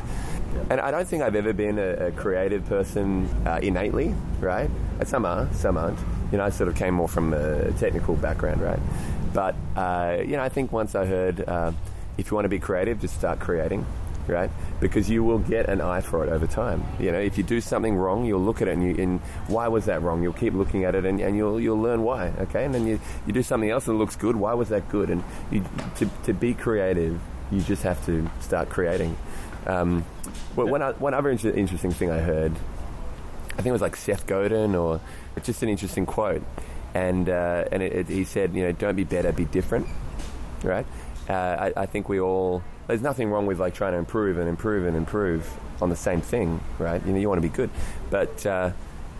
[0.69, 4.69] And I don't think I've ever been a, a creative person uh, innately, right?
[5.05, 5.99] Some are, some aren't.
[6.31, 8.79] You know, I sort of came more from a technical background, right?
[9.33, 11.71] But, uh, you know, I think once I heard uh,
[12.17, 13.85] if you want to be creative, just start creating,
[14.29, 14.49] right?
[14.79, 16.83] Because you will get an eye for it over time.
[16.99, 19.67] You know, if you do something wrong, you'll look at it and, you, and why
[19.67, 20.23] was that wrong?
[20.23, 22.65] You'll keep looking at it and, and you'll, you'll learn why, okay?
[22.65, 24.35] And then you, you do something else that looks good.
[24.35, 25.09] Why was that good?
[25.09, 25.65] And you,
[25.97, 27.19] to, to be creative,
[27.51, 29.17] you just have to start creating.
[29.65, 30.05] Um,
[30.55, 32.53] well, one, one other inter- interesting thing I heard,
[33.53, 35.01] I think it was like Seth Godin or
[35.43, 36.43] just an interesting quote,
[36.93, 39.87] and uh, and it, it, he said, you know, don't be better, be different,
[40.63, 40.85] right?
[41.29, 41.33] Uh,
[41.75, 44.87] I, I, think we all there's nothing wrong with like trying to improve and improve
[44.87, 45.47] and improve
[45.79, 47.05] on the same thing, right?
[47.05, 47.69] You know, you want to be good,
[48.09, 48.71] but uh,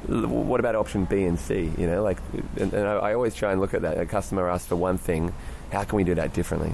[0.08, 1.72] what about option B and C?
[1.78, 2.18] You know, like,
[2.58, 4.00] and, and I, I always try and look at that.
[4.00, 5.34] A customer asks for one thing,
[5.72, 6.74] how can we do that differently?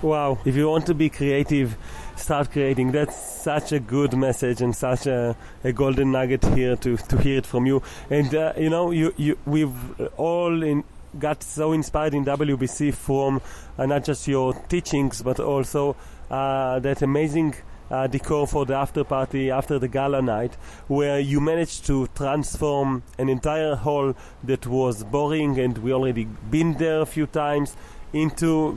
[0.00, 1.76] Wow, if you want to be creative,
[2.16, 2.92] start creating.
[2.92, 7.36] That's such a good message and such a, a golden nugget here to, to hear
[7.36, 7.82] it from you.
[8.08, 10.82] And uh, you know, you, you we've all in,
[11.18, 13.40] got so inspired in WBC from
[13.78, 15.96] uh, not just your teachings, but also
[16.30, 17.54] uh, that amazing.
[17.90, 20.54] Uh, decor for the after party after the gala night,
[20.86, 26.74] where you managed to transform an entire hall that was boring and we already been
[26.74, 27.76] there a few times
[28.12, 28.74] into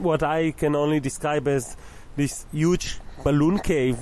[0.00, 1.76] what I can only describe as
[2.16, 3.98] this huge balloon cave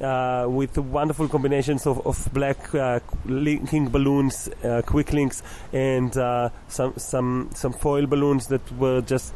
[0.00, 6.48] uh, with wonderful combinations of, of black uh, linking balloons, uh, quick links, and uh,
[6.68, 9.34] some some some foil balloons that were just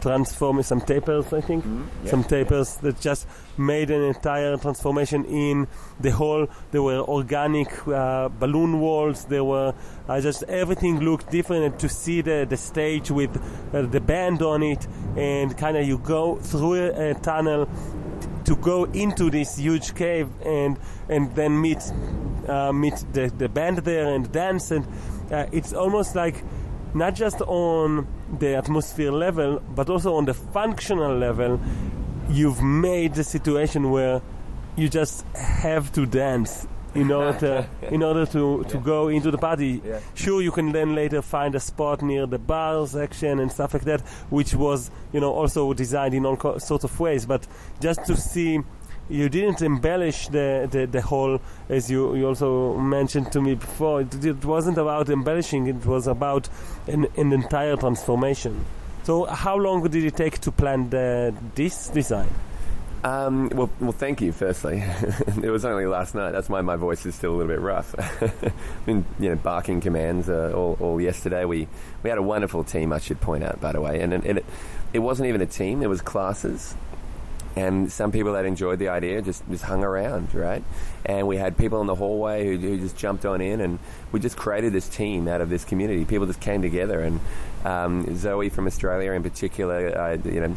[0.00, 1.84] transforming some tapers, I think, mm-hmm.
[2.04, 2.10] yeah.
[2.10, 3.26] some tapers that just
[3.58, 5.68] made an entire transformation in
[6.00, 6.48] the hall.
[6.70, 9.26] There were organic uh, balloon walls.
[9.26, 9.74] There were
[10.08, 11.64] uh, just everything looked different.
[11.64, 13.36] And to see the the stage with
[13.74, 17.68] uh, the band on it, and kind of you go through a, a tunnel
[18.50, 20.76] to go into this huge cave and
[21.08, 21.80] and then meet
[22.48, 24.72] uh, meet the, the band there and dance.
[24.72, 24.84] And
[25.30, 26.42] uh, it's almost like
[26.92, 28.08] not just on
[28.40, 31.60] the atmosphere level, but also on the functional level,
[32.28, 34.20] you've made the situation where
[34.74, 38.82] you just have to dance in order to, in order to, to yeah.
[38.82, 39.80] go into the party.
[39.84, 40.00] Yeah.
[40.14, 43.84] Sure, you can then later find a spot near the bar section and stuff like
[43.84, 44.00] that,
[44.30, 47.26] which was you know also designed in all co- sorts of ways.
[47.26, 47.46] But
[47.80, 48.60] just to see
[49.10, 54.02] you didn't embellish the, the, the whole, as you, you also mentioned to me before.
[54.02, 56.48] It, it wasn't about embellishing, it was about
[56.86, 58.64] an, an entire transformation.
[59.02, 62.28] So, how long did it take to plan the, this design?
[63.02, 64.30] Um, well, well, thank you.
[64.30, 64.82] Firstly,
[65.42, 66.32] it was only last night.
[66.32, 67.94] That's why my voice is still a little bit rough.
[67.98, 68.52] I
[68.86, 71.46] Been you know barking commands uh, all, all yesterday.
[71.46, 71.66] We
[72.02, 72.92] we had a wonderful team.
[72.92, 74.44] I should point out, by the way, and, and it
[74.92, 75.82] it wasn't even a team.
[75.82, 76.74] It was classes,
[77.56, 80.62] and some people that enjoyed the idea just just hung around, right?
[81.06, 83.78] And we had people in the hallway who, who just jumped on in, and
[84.12, 86.04] we just created this team out of this community.
[86.04, 87.20] People just came together, and
[87.64, 90.54] um, Zoe from Australia in particular, you know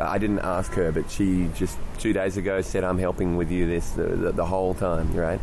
[0.00, 3.66] I didn't ask her, but she just two days ago said, "I'm helping with you
[3.66, 5.40] this the, the, the whole time, right?"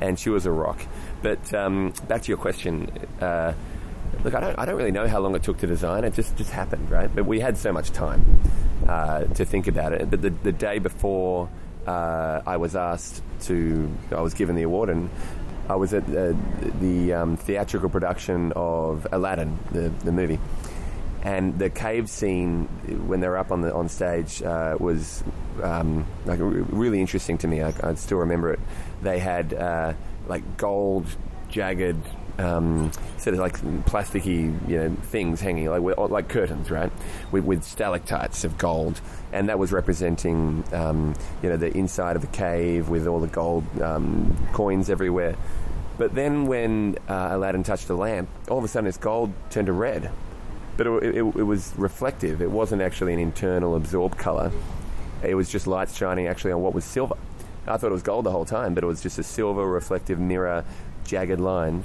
[0.00, 0.84] And she was a rock.
[1.22, 2.90] But um, back to your question.
[3.20, 3.52] Uh,
[4.24, 6.04] look, I don't, I don't really know how long it took to design.
[6.04, 7.12] It just, just happened, right?
[7.14, 8.40] But we had so much time
[8.88, 10.10] uh, to think about it.
[10.10, 11.48] But the, the day before
[11.86, 15.08] uh, I was asked to, I was given the award, and
[15.68, 16.36] I was at the,
[16.80, 20.38] the um, theatrical production of Aladdin, the, the movie
[21.22, 22.64] and the cave scene
[23.06, 25.22] when they're up on the on stage uh, was
[25.62, 27.62] um, like really interesting to me.
[27.62, 28.60] I, I, still remember it.
[29.02, 29.94] They had uh,
[30.26, 31.06] like gold,
[31.48, 32.02] jagged,
[32.38, 36.90] um, sort of like plasticky, you know, things hanging like like curtains, right,
[37.30, 39.00] with, with stalactites of gold,
[39.32, 43.28] and that was representing, um, you know, the inside of the cave with all the
[43.28, 45.36] gold um, coins everywhere.
[45.98, 49.66] But then when uh, Aladdin touched the lamp, all of a sudden its gold turned
[49.66, 50.10] to red
[50.76, 52.40] but it, it, it, was reflective.
[52.40, 54.50] It wasn't actually an internal absorbed color.
[55.22, 57.16] It was just lights shining actually on what was silver.
[57.66, 60.18] I thought it was gold the whole time, but it was just a silver reflective
[60.18, 60.64] mirror,
[61.04, 61.84] jagged lines.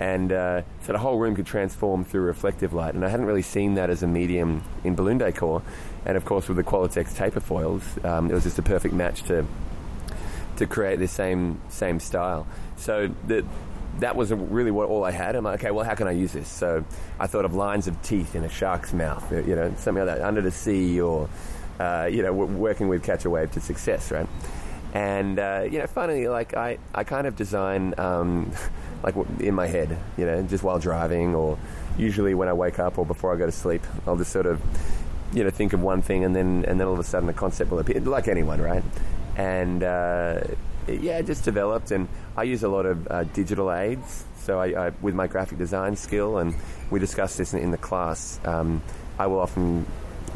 [0.00, 2.94] And uh, so the whole room could transform through reflective light.
[2.94, 5.62] And I hadn't really seen that as a medium in balloon decor.
[6.06, 9.22] And of course, with the Qualatex taper foils, um, it was just a perfect match
[9.24, 9.44] to
[10.56, 12.46] to create the same same style.
[12.76, 13.44] So the
[13.98, 15.36] that was really what all I had.
[15.36, 16.48] I'm like, okay, well, how can I use this?
[16.48, 16.84] So
[17.18, 20.26] I thought of lines of teeth in a shark's mouth, you know, something like that,
[20.26, 21.28] under the sea, or
[21.80, 24.26] uh, you know, working with Catch a Wave to success, right?
[24.94, 28.52] And uh, you know, finally, like I, I kind of design um,
[29.02, 31.58] like in my head, you know, just while driving, or
[31.96, 34.60] usually when I wake up or before I go to sleep, I'll just sort of,
[35.32, 37.32] you know, think of one thing, and then and then all of a sudden a
[37.32, 38.82] concept will appear, like anyone, right?
[39.36, 40.40] And uh,
[40.88, 44.24] yeah, just developed, and I use a lot of uh, digital aids.
[44.40, 46.54] So I, I, with my graphic design skill, and
[46.90, 48.40] we discussed this in, in the class.
[48.44, 48.82] Um,
[49.18, 49.84] I will often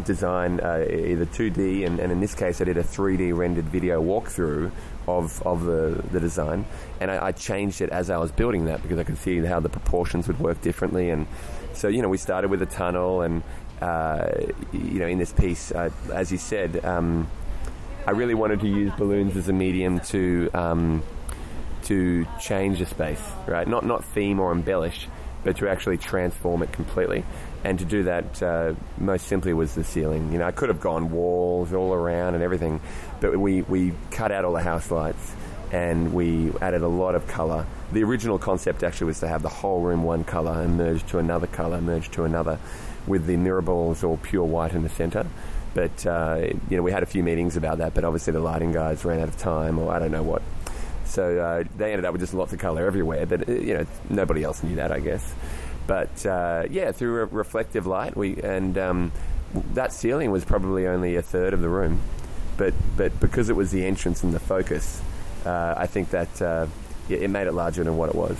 [0.05, 4.03] design uh, either 2D, and, and, in this case, I did a 3D rendered video
[4.03, 4.71] walkthrough
[5.09, 6.65] of of the, the design,
[7.01, 9.61] and I, I, changed it as I was building that because I could see how
[9.61, 11.27] the proportions would work differently, and
[11.73, 13.43] so you know we started with a tunnel, and
[13.81, 14.29] uh,
[14.73, 16.85] you know in this piece, uh, as you said.
[16.85, 17.29] Um,
[18.05, 21.03] I really wanted to use balloons as a medium to um,
[21.85, 23.67] to change a space, right?
[23.67, 25.09] Not not theme or embellish,
[25.45, 27.25] but to actually transform it completely.
[27.65, 30.33] And to do that, uh, most simply was the ceiling.
[30.33, 32.81] You know, I could have gone walls all around and everything,
[33.21, 35.35] but we we cut out all the house lights
[35.71, 37.67] and we added a lot of color.
[37.93, 41.19] The original concept actually was to have the whole room one color and merge to
[41.19, 42.59] another color, merge to another,
[43.07, 45.27] with the mirror balls all pure white in the center.
[45.75, 48.73] But uh, you know, we had a few meetings about that, but obviously the lighting
[48.73, 50.43] guys ran out of time, or I don't know what.
[51.05, 53.27] So uh, they ended up with just lots of color everywhere.
[53.27, 55.35] But uh, you know, nobody else knew that, I guess.
[55.87, 59.13] But uh, yeah, through reflective light, we and um,
[59.75, 62.01] that ceiling was probably only a third of the room,
[62.57, 65.03] but but because it was the entrance and the focus,
[65.45, 66.67] uh, I think that uh,
[67.09, 68.37] it made it larger than what it was.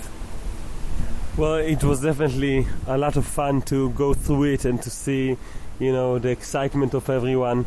[1.35, 5.37] Well, it was definitely a lot of fun to go through it and to see
[5.83, 7.65] you know, the excitement of everyone.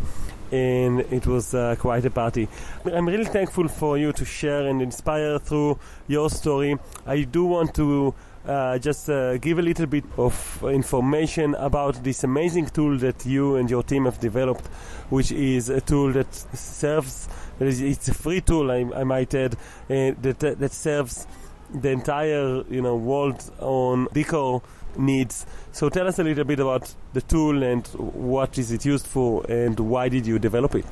[0.53, 2.49] And it was uh, quite a party.
[2.85, 6.79] I'm really thankful for you to share and inspire through your story.
[7.05, 8.15] I do want to
[8.47, 13.57] uh, just uh, give a little bit of information about this amazing tool that you
[13.57, 14.67] and your team have developed,
[15.11, 17.29] which is a tool that serves.
[17.59, 21.27] It's a free tool, I, I might add, uh, that that serves
[21.75, 24.63] the entire you know world on decor
[24.99, 25.47] needs.
[25.73, 29.45] So tell us a little bit about the tool and what is it used for
[29.51, 30.87] and why did you develop it?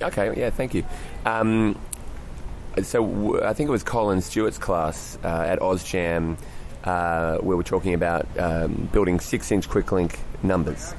[0.00, 0.84] Okay, yeah, thank you.
[1.24, 1.78] Um,
[2.82, 6.36] so w- I think it was Colin Stewart's class uh, at OzJam
[6.84, 10.94] uh, where we're talking about um, building six-inch quick link numbers.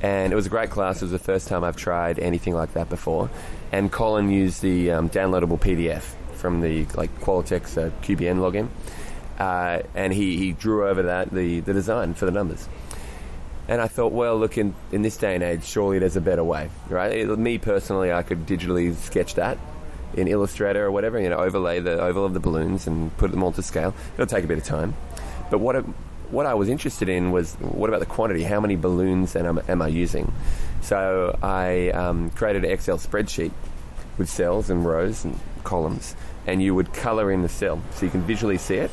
[0.00, 1.02] And it was a great class.
[1.02, 3.28] It was the first time I've tried anything like that before.
[3.72, 6.02] And Colin used the um, downloadable PDF
[6.34, 8.68] from the like Qualatex uh, QBN login
[9.38, 12.68] uh, and he, he drew over that the, the design for the numbers.
[13.68, 16.42] And I thought, well, look, in, in this day and age, surely there's a better
[16.42, 17.12] way, right?
[17.12, 19.58] It, me personally, I could digitally sketch that
[20.14, 23.42] in Illustrator or whatever, you know, overlay the oval of the balloons and put them
[23.42, 23.94] all to scale.
[24.14, 24.94] It'll take a bit of time.
[25.50, 25.84] But what it,
[26.30, 28.42] what I was interested in was what about the quantity?
[28.42, 30.32] How many balloons am, am I using?
[30.80, 33.52] So I um, created an Excel spreadsheet
[34.16, 36.16] with cells and rows and columns,
[36.46, 38.90] and you would color in the cell so you can visually see it,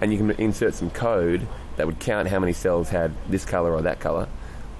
[0.00, 1.46] and you can insert some code
[1.76, 4.28] that would count how many cells had this color or that color,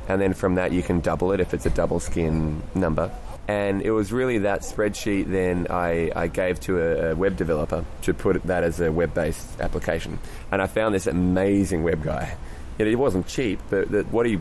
[0.09, 3.11] and then from that you can double it if it's a double skin number.
[3.49, 7.83] And it was really that spreadsheet then I, I gave to a, a web developer
[8.03, 10.19] to put that as a web based application.
[10.53, 12.37] And I found this amazing web guy.
[12.79, 14.39] it wasn't cheap, but the, what he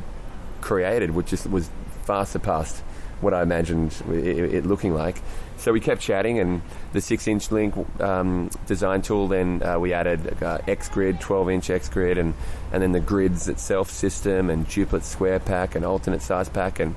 [0.59, 1.69] created which just was
[2.03, 2.83] far surpassed
[3.21, 5.21] what I imagined it, it, looking like.
[5.57, 6.61] So we kept chatting, and
[6.93, 9.27] the six-inch link um, design tool.
[9.27, 10.59] Then uh, we added uh,
[10.91, 12.33] grid, 12-inch XGrid, and
[12.71, 16.95] and then the grids itself system, and duplet square pack, and alternate size pack, and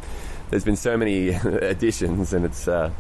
[0.51, 2.91] there's been so many additions, and it's uh,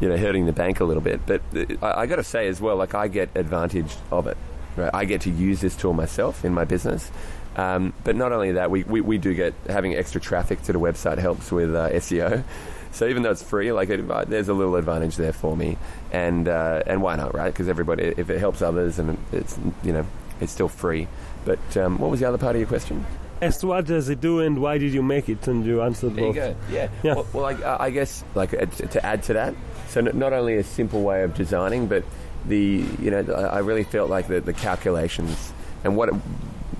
[0.00, 1.20] you know hurting the bank a little bit.
[1.24, 4.36] But uh, I, I got to say as well, like I get advantage of it.
[4.76, 4.90] Right?
[4.92, 7.10] I get to use this tool myself in my business.
[7.56, 10.78] Um, but not only that, we, we, we, do get having extra traffic to the
[10.78, 12.44] website helps with uh, SEO.
[12.92, 15.78] So even though it's free, like it, there's a little advantage there for me,
[16.12, 17.52] and uh, and why not, right?
[17.52, 20.06] Because everybody, if it helps others, and it's you know
[20.40, 21.06] it's still free.
[21.44, 23.06] But um, what was the other part of your question?
[23.40, 25.46] As to what does it do, and why did you make it?
[25.46, 26.36] And you answered there both.
[26.36, 26.56] You go.
[26.70, 26.88] Yeah.
[27.02, 27.14] yeah.
[27.14, 29.54] Well, well I, I, guess like uh, to add to that,
[29.88, 32.04] so not only a simple way of designing, but
[32.46, 35.52] the you know I really felt like the, the calculations
[35.84, 36.14] and what it,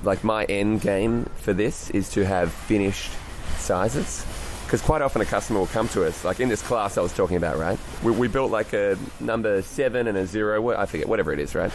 [0.02, 3.10] like my end game for this is to have finished
[3.58, 4.24] sizes
[4.70, 7.12] because quite often a customer will come to us like in this class i was
[7.12, 7.76] talking about right?
[8.04, 11.56] We, we, built like a number seven and a zero i forget whatever it is
[11.56, 11.72] right?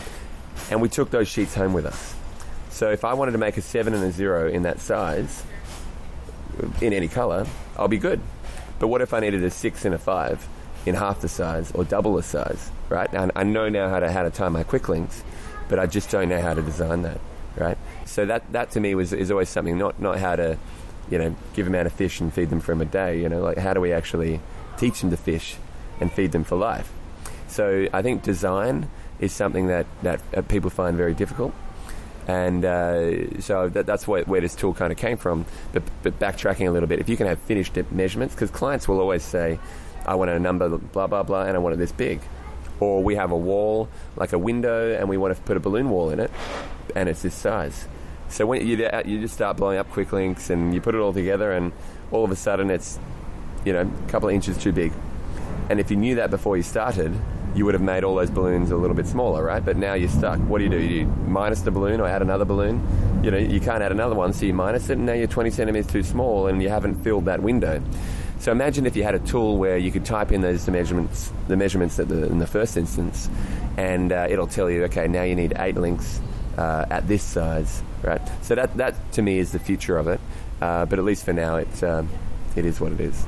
[0.72, 2.16] And we took those sheets home with us.
[2.70, 5.44] So if i wanted to make a seven and a zero in that size
[6.80, 8.22] in any color i'll be good.
[8.80, 10.48] But what if i needed a six and a five
[10.86, 13.10] in half the size or double the size right?
[13.12, 15.22] And i know now how to how to tie my quick links
[15.68, 17.20] but i just don't know how to design that
[17.58, 17.78] right?
[18.06, 20.58] So that that to me was is always something not not how to,
[21.10, 23.20] you know, give a man a fish and feed them for a day.
[23.22, 24.40] You know, like how do we actually
[24.78, 25.58] teach them to fish
[26.00, 26.92] and feed them for life?
[27.48, 28.90] So I think design
[29.20, 31.54] is something that that uh, people find very difficult.
[32.28, 35.46] And uh, so that, that's where, where this tool kind of came from.
[35.74, 39.00] But, but backtracking a little bit, if you can have finished measurements, because clients will
[39.00, 39.60] always say,
[40.08, 42.22] I want a number, blah, blah, blah, and I want it this big
[42.80, 45.90] or we have a wall like a window and we want to put a balloon
[45.90, 46.32] wall in it
[46.96, 47.88] and it's this size
[48.30, 51.14] so when you you just start blowing up quick links and you put it all
[51.14, 51.72] together and
[52.12, 53.00] all of a sudden it's
[53.64, 54.92] you know a couple of inches too big.
[55.70, 57.14] And if you knew that before you started
[57.56, 59.64] you would have made all those balloons a little bit smaller right?
[59.64, 60.40] But now you're stuck.
[60.40, 60.80] What do you do?
[60.80, 62.82] You minus the balloon or add another balloon?
[63.24, 65.52] You know you can't add another one so you minus it and now you're 20
[65.52, 67.82] centimeters too small and you haven't filled that window.
[68.40, 71.56] So imagine if you had a tool where you could type in those measurements, the
[71.56, 73.30] measurements the, in the first instance,
[73.78, 76.20] and uh, it'll tell you, okay, now you need eight links
[76.58, 78.22] uh, at this size, right?
[78.42, 80.20] So that that to me is the future of it.
[80.62, 82.10] Uh, but at least for now, it's um,
[82.56, 83.26] it is what it is.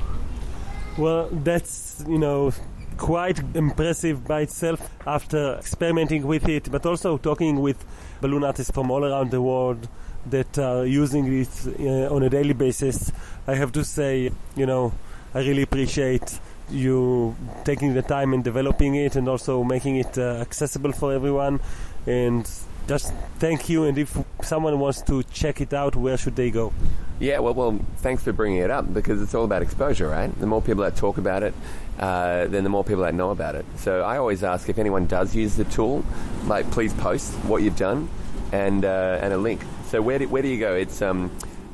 [0.96, 2.52] Well, that's you know
[2.96, 7.84] quite impressive by itself after experimenting with it, but also talking with
[8.20, 9.88] balloon artists from all around the world
[10.26, 11.48] that are using it
[11.80, 13.12] uh, on a daily basis.
[13.46, 14.92] I have to say, you know,
[15.34, 20.38] I really appreciate you taking the time and developing it and also making it uh,
[20.40, 21.60] accessible for everyone.
[22.06, 22.50] And
[22.88, 23.84] just thank you.
[23.84, 26.72] And if someone wants to check it out, where should they go?
[27.20, 30.36] Yeah, well, well, thanks for bringing it up because it's all about exposure, right?
[30.40, 31.52] The more people that talk about it,
[31.98, 33.66] uh, then the more people that know about it.
[33.76, 36.04] So I always ask if anyone does use the tool,
[36.46, 38.08] like please post what you've done
[38.52, 40.74] and uh, and a link so where do, where do you go?
[40.74, 41.30] It's um,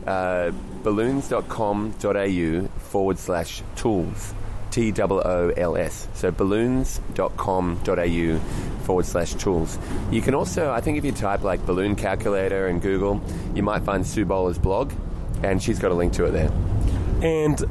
[0.06, 0.52] uh,
[0.84, 4.34] balloons.com.au forward slash tools.
[4.74, 6.08] T O O L S.
[6.14, 8.38] So balloons.com.au
[8.84, 9.78] forward slash tools.
[10.10, 13.22] You can also, I think if you type like balloon calculator in Google,
[13.54, 14.92] you might find Sue Bowler's blog,
[15.44, 16.50] and she's got a link to it there.
[17.22, 17.62] And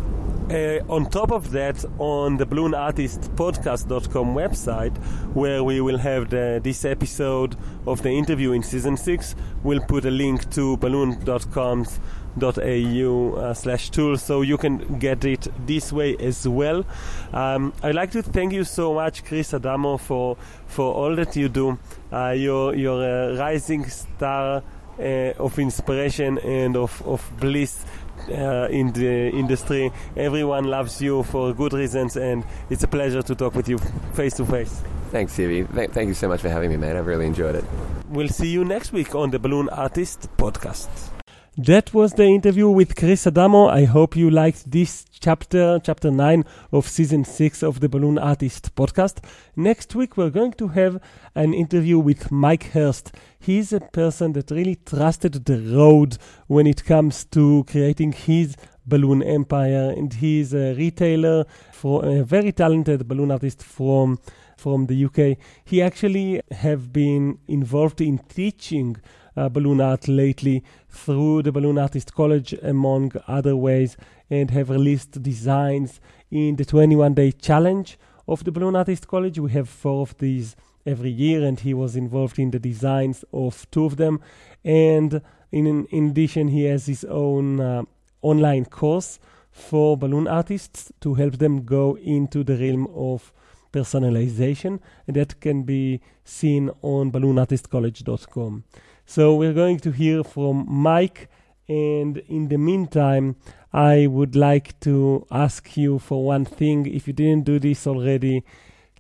[0.50, 4.96] uh, on top of that, on the balloonartistpodcast.com website,
[5.34, 10.06] where we will have the, this episode of the interview in season six, we'll put
[10.06, 12.00] a link to balloon.com's
[12.42, 16.86] au uh, slash tool so you can get it this way as well
[17.34, 21.50] um, i'd like to thank you so much chris adamo for for all that you
[21.50, 21.78] do
[22.12, 24.62] uh, you're, you're a rising star
[25.00, 27.86] uh, of inspiration and of, of bliss
[28.30, 29.92] uh, in the industry.
[30.16, 33.80] Everyone loves you for good reasons, and it's a pleasure to talk with you
[34.14, 34.82] face to face.
[35.12, 35.72] Thanks, Zivi.
[35.74, 36.98] Th- thank you so much for having me, man.
[36.98, 37.66] I've really enjoyed it.
[38.10, 41.13] We'll see you next week on the Balloon Artist Podcast.
[41.56, 43.68] That was the interview with Chris Adamo.
[43.68, 48.74] I hope you liked this chapter, chapter 9 of season 6 of the Balloon Artist
[48.74, 49.24] podcast.
[49.56, 51.00] Next week, we're going to have
[51.36, 53.12] an interview with Mike Hurst.
[53.40, 58.56] He's a person that really trusted the road when it comes to creating his
[58.88, 64.18] balloon empire, and he's a retailer for a very talented balloon artist from
[64.58, 65.38] from the UK.
[65.66, 68.98] He actually have been involved in teaching
[69.36, 70.64] uh, balloon art lately
[70.94, 73.98] through the Balloon Artist College, among other ways,
[74.30, 76.00] and have released designs
[76.32, 79.40] in the 21 day challenge of the Balloon Artist College.
[79.40, 83.70] We have four of these every year, and he was involved in the designs of
[83.72, 84.22] two of them.
[84.64, 85.22] And
[85.52, 87.84] in, in addition, he has his own uh,
[88.22, 89.20] online course
[89.52, 93.34] for balloon artists to help them go into the realm of
[93.72, 98.64] personalization, and that can be seen on balloonartistcollege.com.
[99.06, 101.30] So we're going to hear from Mike,
[101.68, 103.36] and in the meantime,
[103.74, 106.86] I would like to ask you for one thing.
[106.86, 108.44] If you didn't do this already,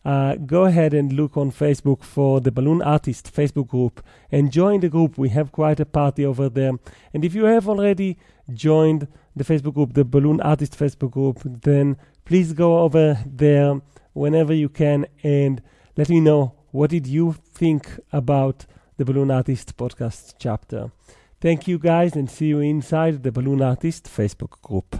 [0.06, 4.82] uh, go ahead and look on Facebook for the Balloon Artist Facebook group and join
[4.82, 5.18] the group.
[5.18, 6.74] We have quite a party over there.
[7.14, 8.18] And if you have already
[8.54, 11.96] joined the Facebook group, the Balloon Artist Facebook group, then
[12.26, 13.82] please go over there
[14.12, 15.62] whenever you can and
[15.96, 18.66] let me know what did you think about
[19.04, 20.90] the Balloon Artist podcast chapter.
[21.42, 24.96] Thank you guys and see you inside the Balloon Artist Facebook group.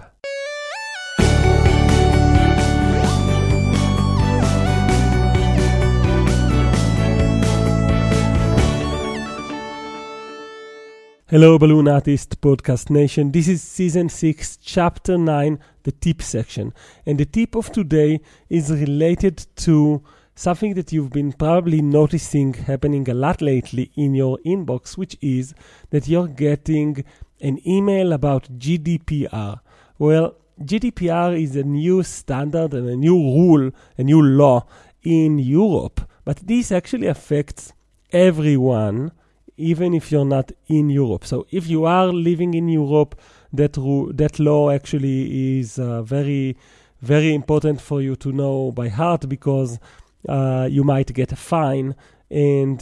[11.28, 13.32] Hello, Balloon Artist Podcast Nation.
[13.32, 16.74] This is season 6, chapter 9, the tip section.
[17.06, 20.04] And the tip of today is related to
[20.36, 25.54] something that you've been probably noticing happening a lot lately in your inbox, which is
[25.92, 27.04] that you're getting
[27.42, 29.60] an email about GDPR.
[30.00, 34.66] Well, GDPR is a new standard and a new rule, a new law
[35.04, 37.74] in Europe, but this actually affects
[38.12, 39.12] everyone,
[39.58, 41.26] even if you're not in Europe.
[41.26, 43.20] So if you are living in Europe,
[43.52, 46.58] that ru- that law actually is uh, very,
[47.02, 49.80] very important for you to know by heart because
[50.28, 51.96] uh, you might get a fine,
[52.30, 52.80] and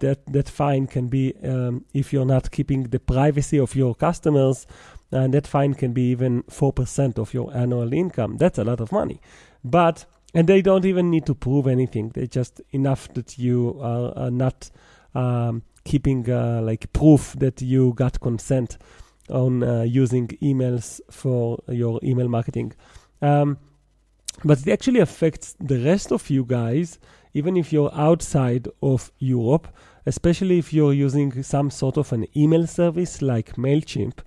[0.00, 4.66] that that fine can be um, if you're not keeping the privacy of your customers,
[5.10, 8.36] and that fine can be even four percent of your annual income.
[8.36, 9.20] That's a lot of money,
[9.62, 12.10] but and they don't even need to prove anything.
[12.10, 14.70] They just enough that you are, are not
[15.14, 18.78] um, keeping uh, like proof that you got consent
[19.30, 22.72] on uh, using emails for your email marketing.
[23.22, 23.58] Um,
[24.42, 26.98] but it actually affects the rest of you guys,
[27.34, 29.68] even if you're outside of Europe,
[30.06, 34.18] especially if you're using some sort of an email service like MailChimp.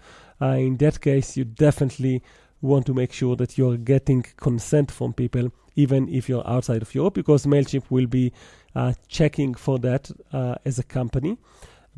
[0.41, 2.23] Uh, in that case, you definitely
[2.61, 6.93] want to make sure that you're getting consent from people, even if you're outside of
[6.95, 8.33] Europe, because MailChimp will be
[8.75, 11.37] uh, checking for that uh, as a company.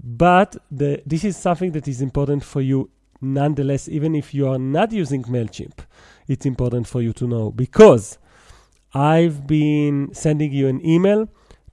[0.02, 2.90] But the, this is something that is important for you
[3.22, 5.80] nonetheless, even if you are not using MailChimp
[6.30, 8.18] it's important for you to know because
[8.94, 11.28] I've been sending you an email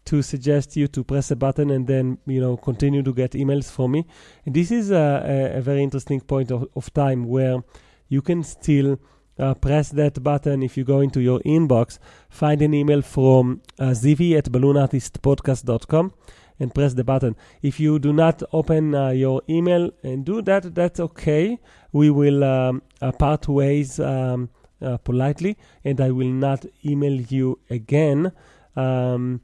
[0.06, 3.70] to suggest you to press a button and then you know continue to get emails
[3.70, 4.06] from me.
[4.44, 7.62] And this is a, a, a very interesting point of, of, time where
[8.08, 8.98] you can still
[9.38, 11.98] uh, press that button if you go into your inbox,
[12.30, 16.12] find an email from uh, Zivi at balloonartistpodcast.com
[16.58, 17.36] and press the button.
[17.62, 21.58] If you do not open uh, your email and do that, that's okay.
[21.92, 24.50] We will um, uh, part ways um,
[24.80, 28.32] uh, politely, and I will not email you again.
[28.74, 29.40] Um,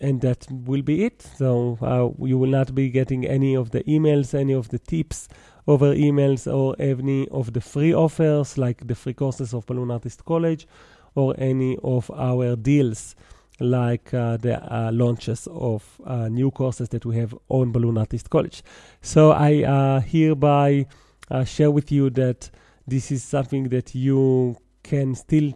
[0.00, 1.22] and that will be it.
[1.22, 5.28] So uh, you will not be getting any of the emails, any of the tips
[5.66, 10.24] over emails, or any of the free offers like the free courses of Balloon Artist
[10.24, 10.66] College,
[11.14, 13.14] or any of our deals
[13.60, 18.30] like uh, the uh, launches of uh, new courses that we have on Balloon Artist
[18.30, 18.62] College.
[19.00, 20.86] So I uh, hereby
[21.30, 22.50] uh, share with you that
[22.86, 25.54] this is something that you can still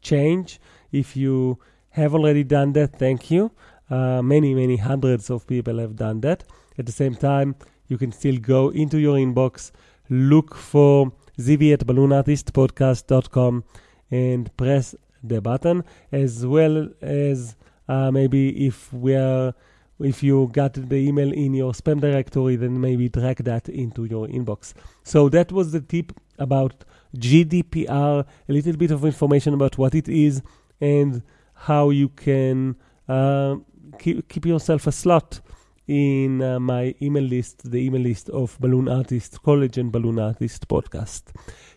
[0.00, 1.58] change if you
[1.90, 2.98] have already done that.
[2.98, 3.50] Thank you.
[3.90, 6.44] Uh, many, many hundreds of people have done that.
[6.78, 7.56] At the same time,
[7.88, 9.70] you can still go into your inbox,
[10.08, 13.64] look for Zivi at balloonartistpodcast.com
[14.10, 17.56] and press the button, as well as
[17.88, 19.54] uh, maybe if we are
[20.00, 24.26] if you got the email in your spam directory, then maybe drag that into your
[24.26, 24.74] inbox.
[25.04, 26.84] So that was the tip about
[27.16, 30.42] GDPR, a little bit of information about what it is
[30.80, 31.22] and
[31.54, 32.76] how you can
[33.08, 33.56] uh,
[33.98, 35.40] keep, keep yourself a slot
[35.86, 40.68] in uh, my email list, the email list of Balloon Artist College and Balloon Artist
[40.68, 41.22] Podcast.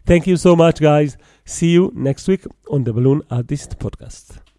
[0.05, 1.17] Thank you so much, guys.
[1.45, 4.44] See you next week on the Balloon Artist Podcast.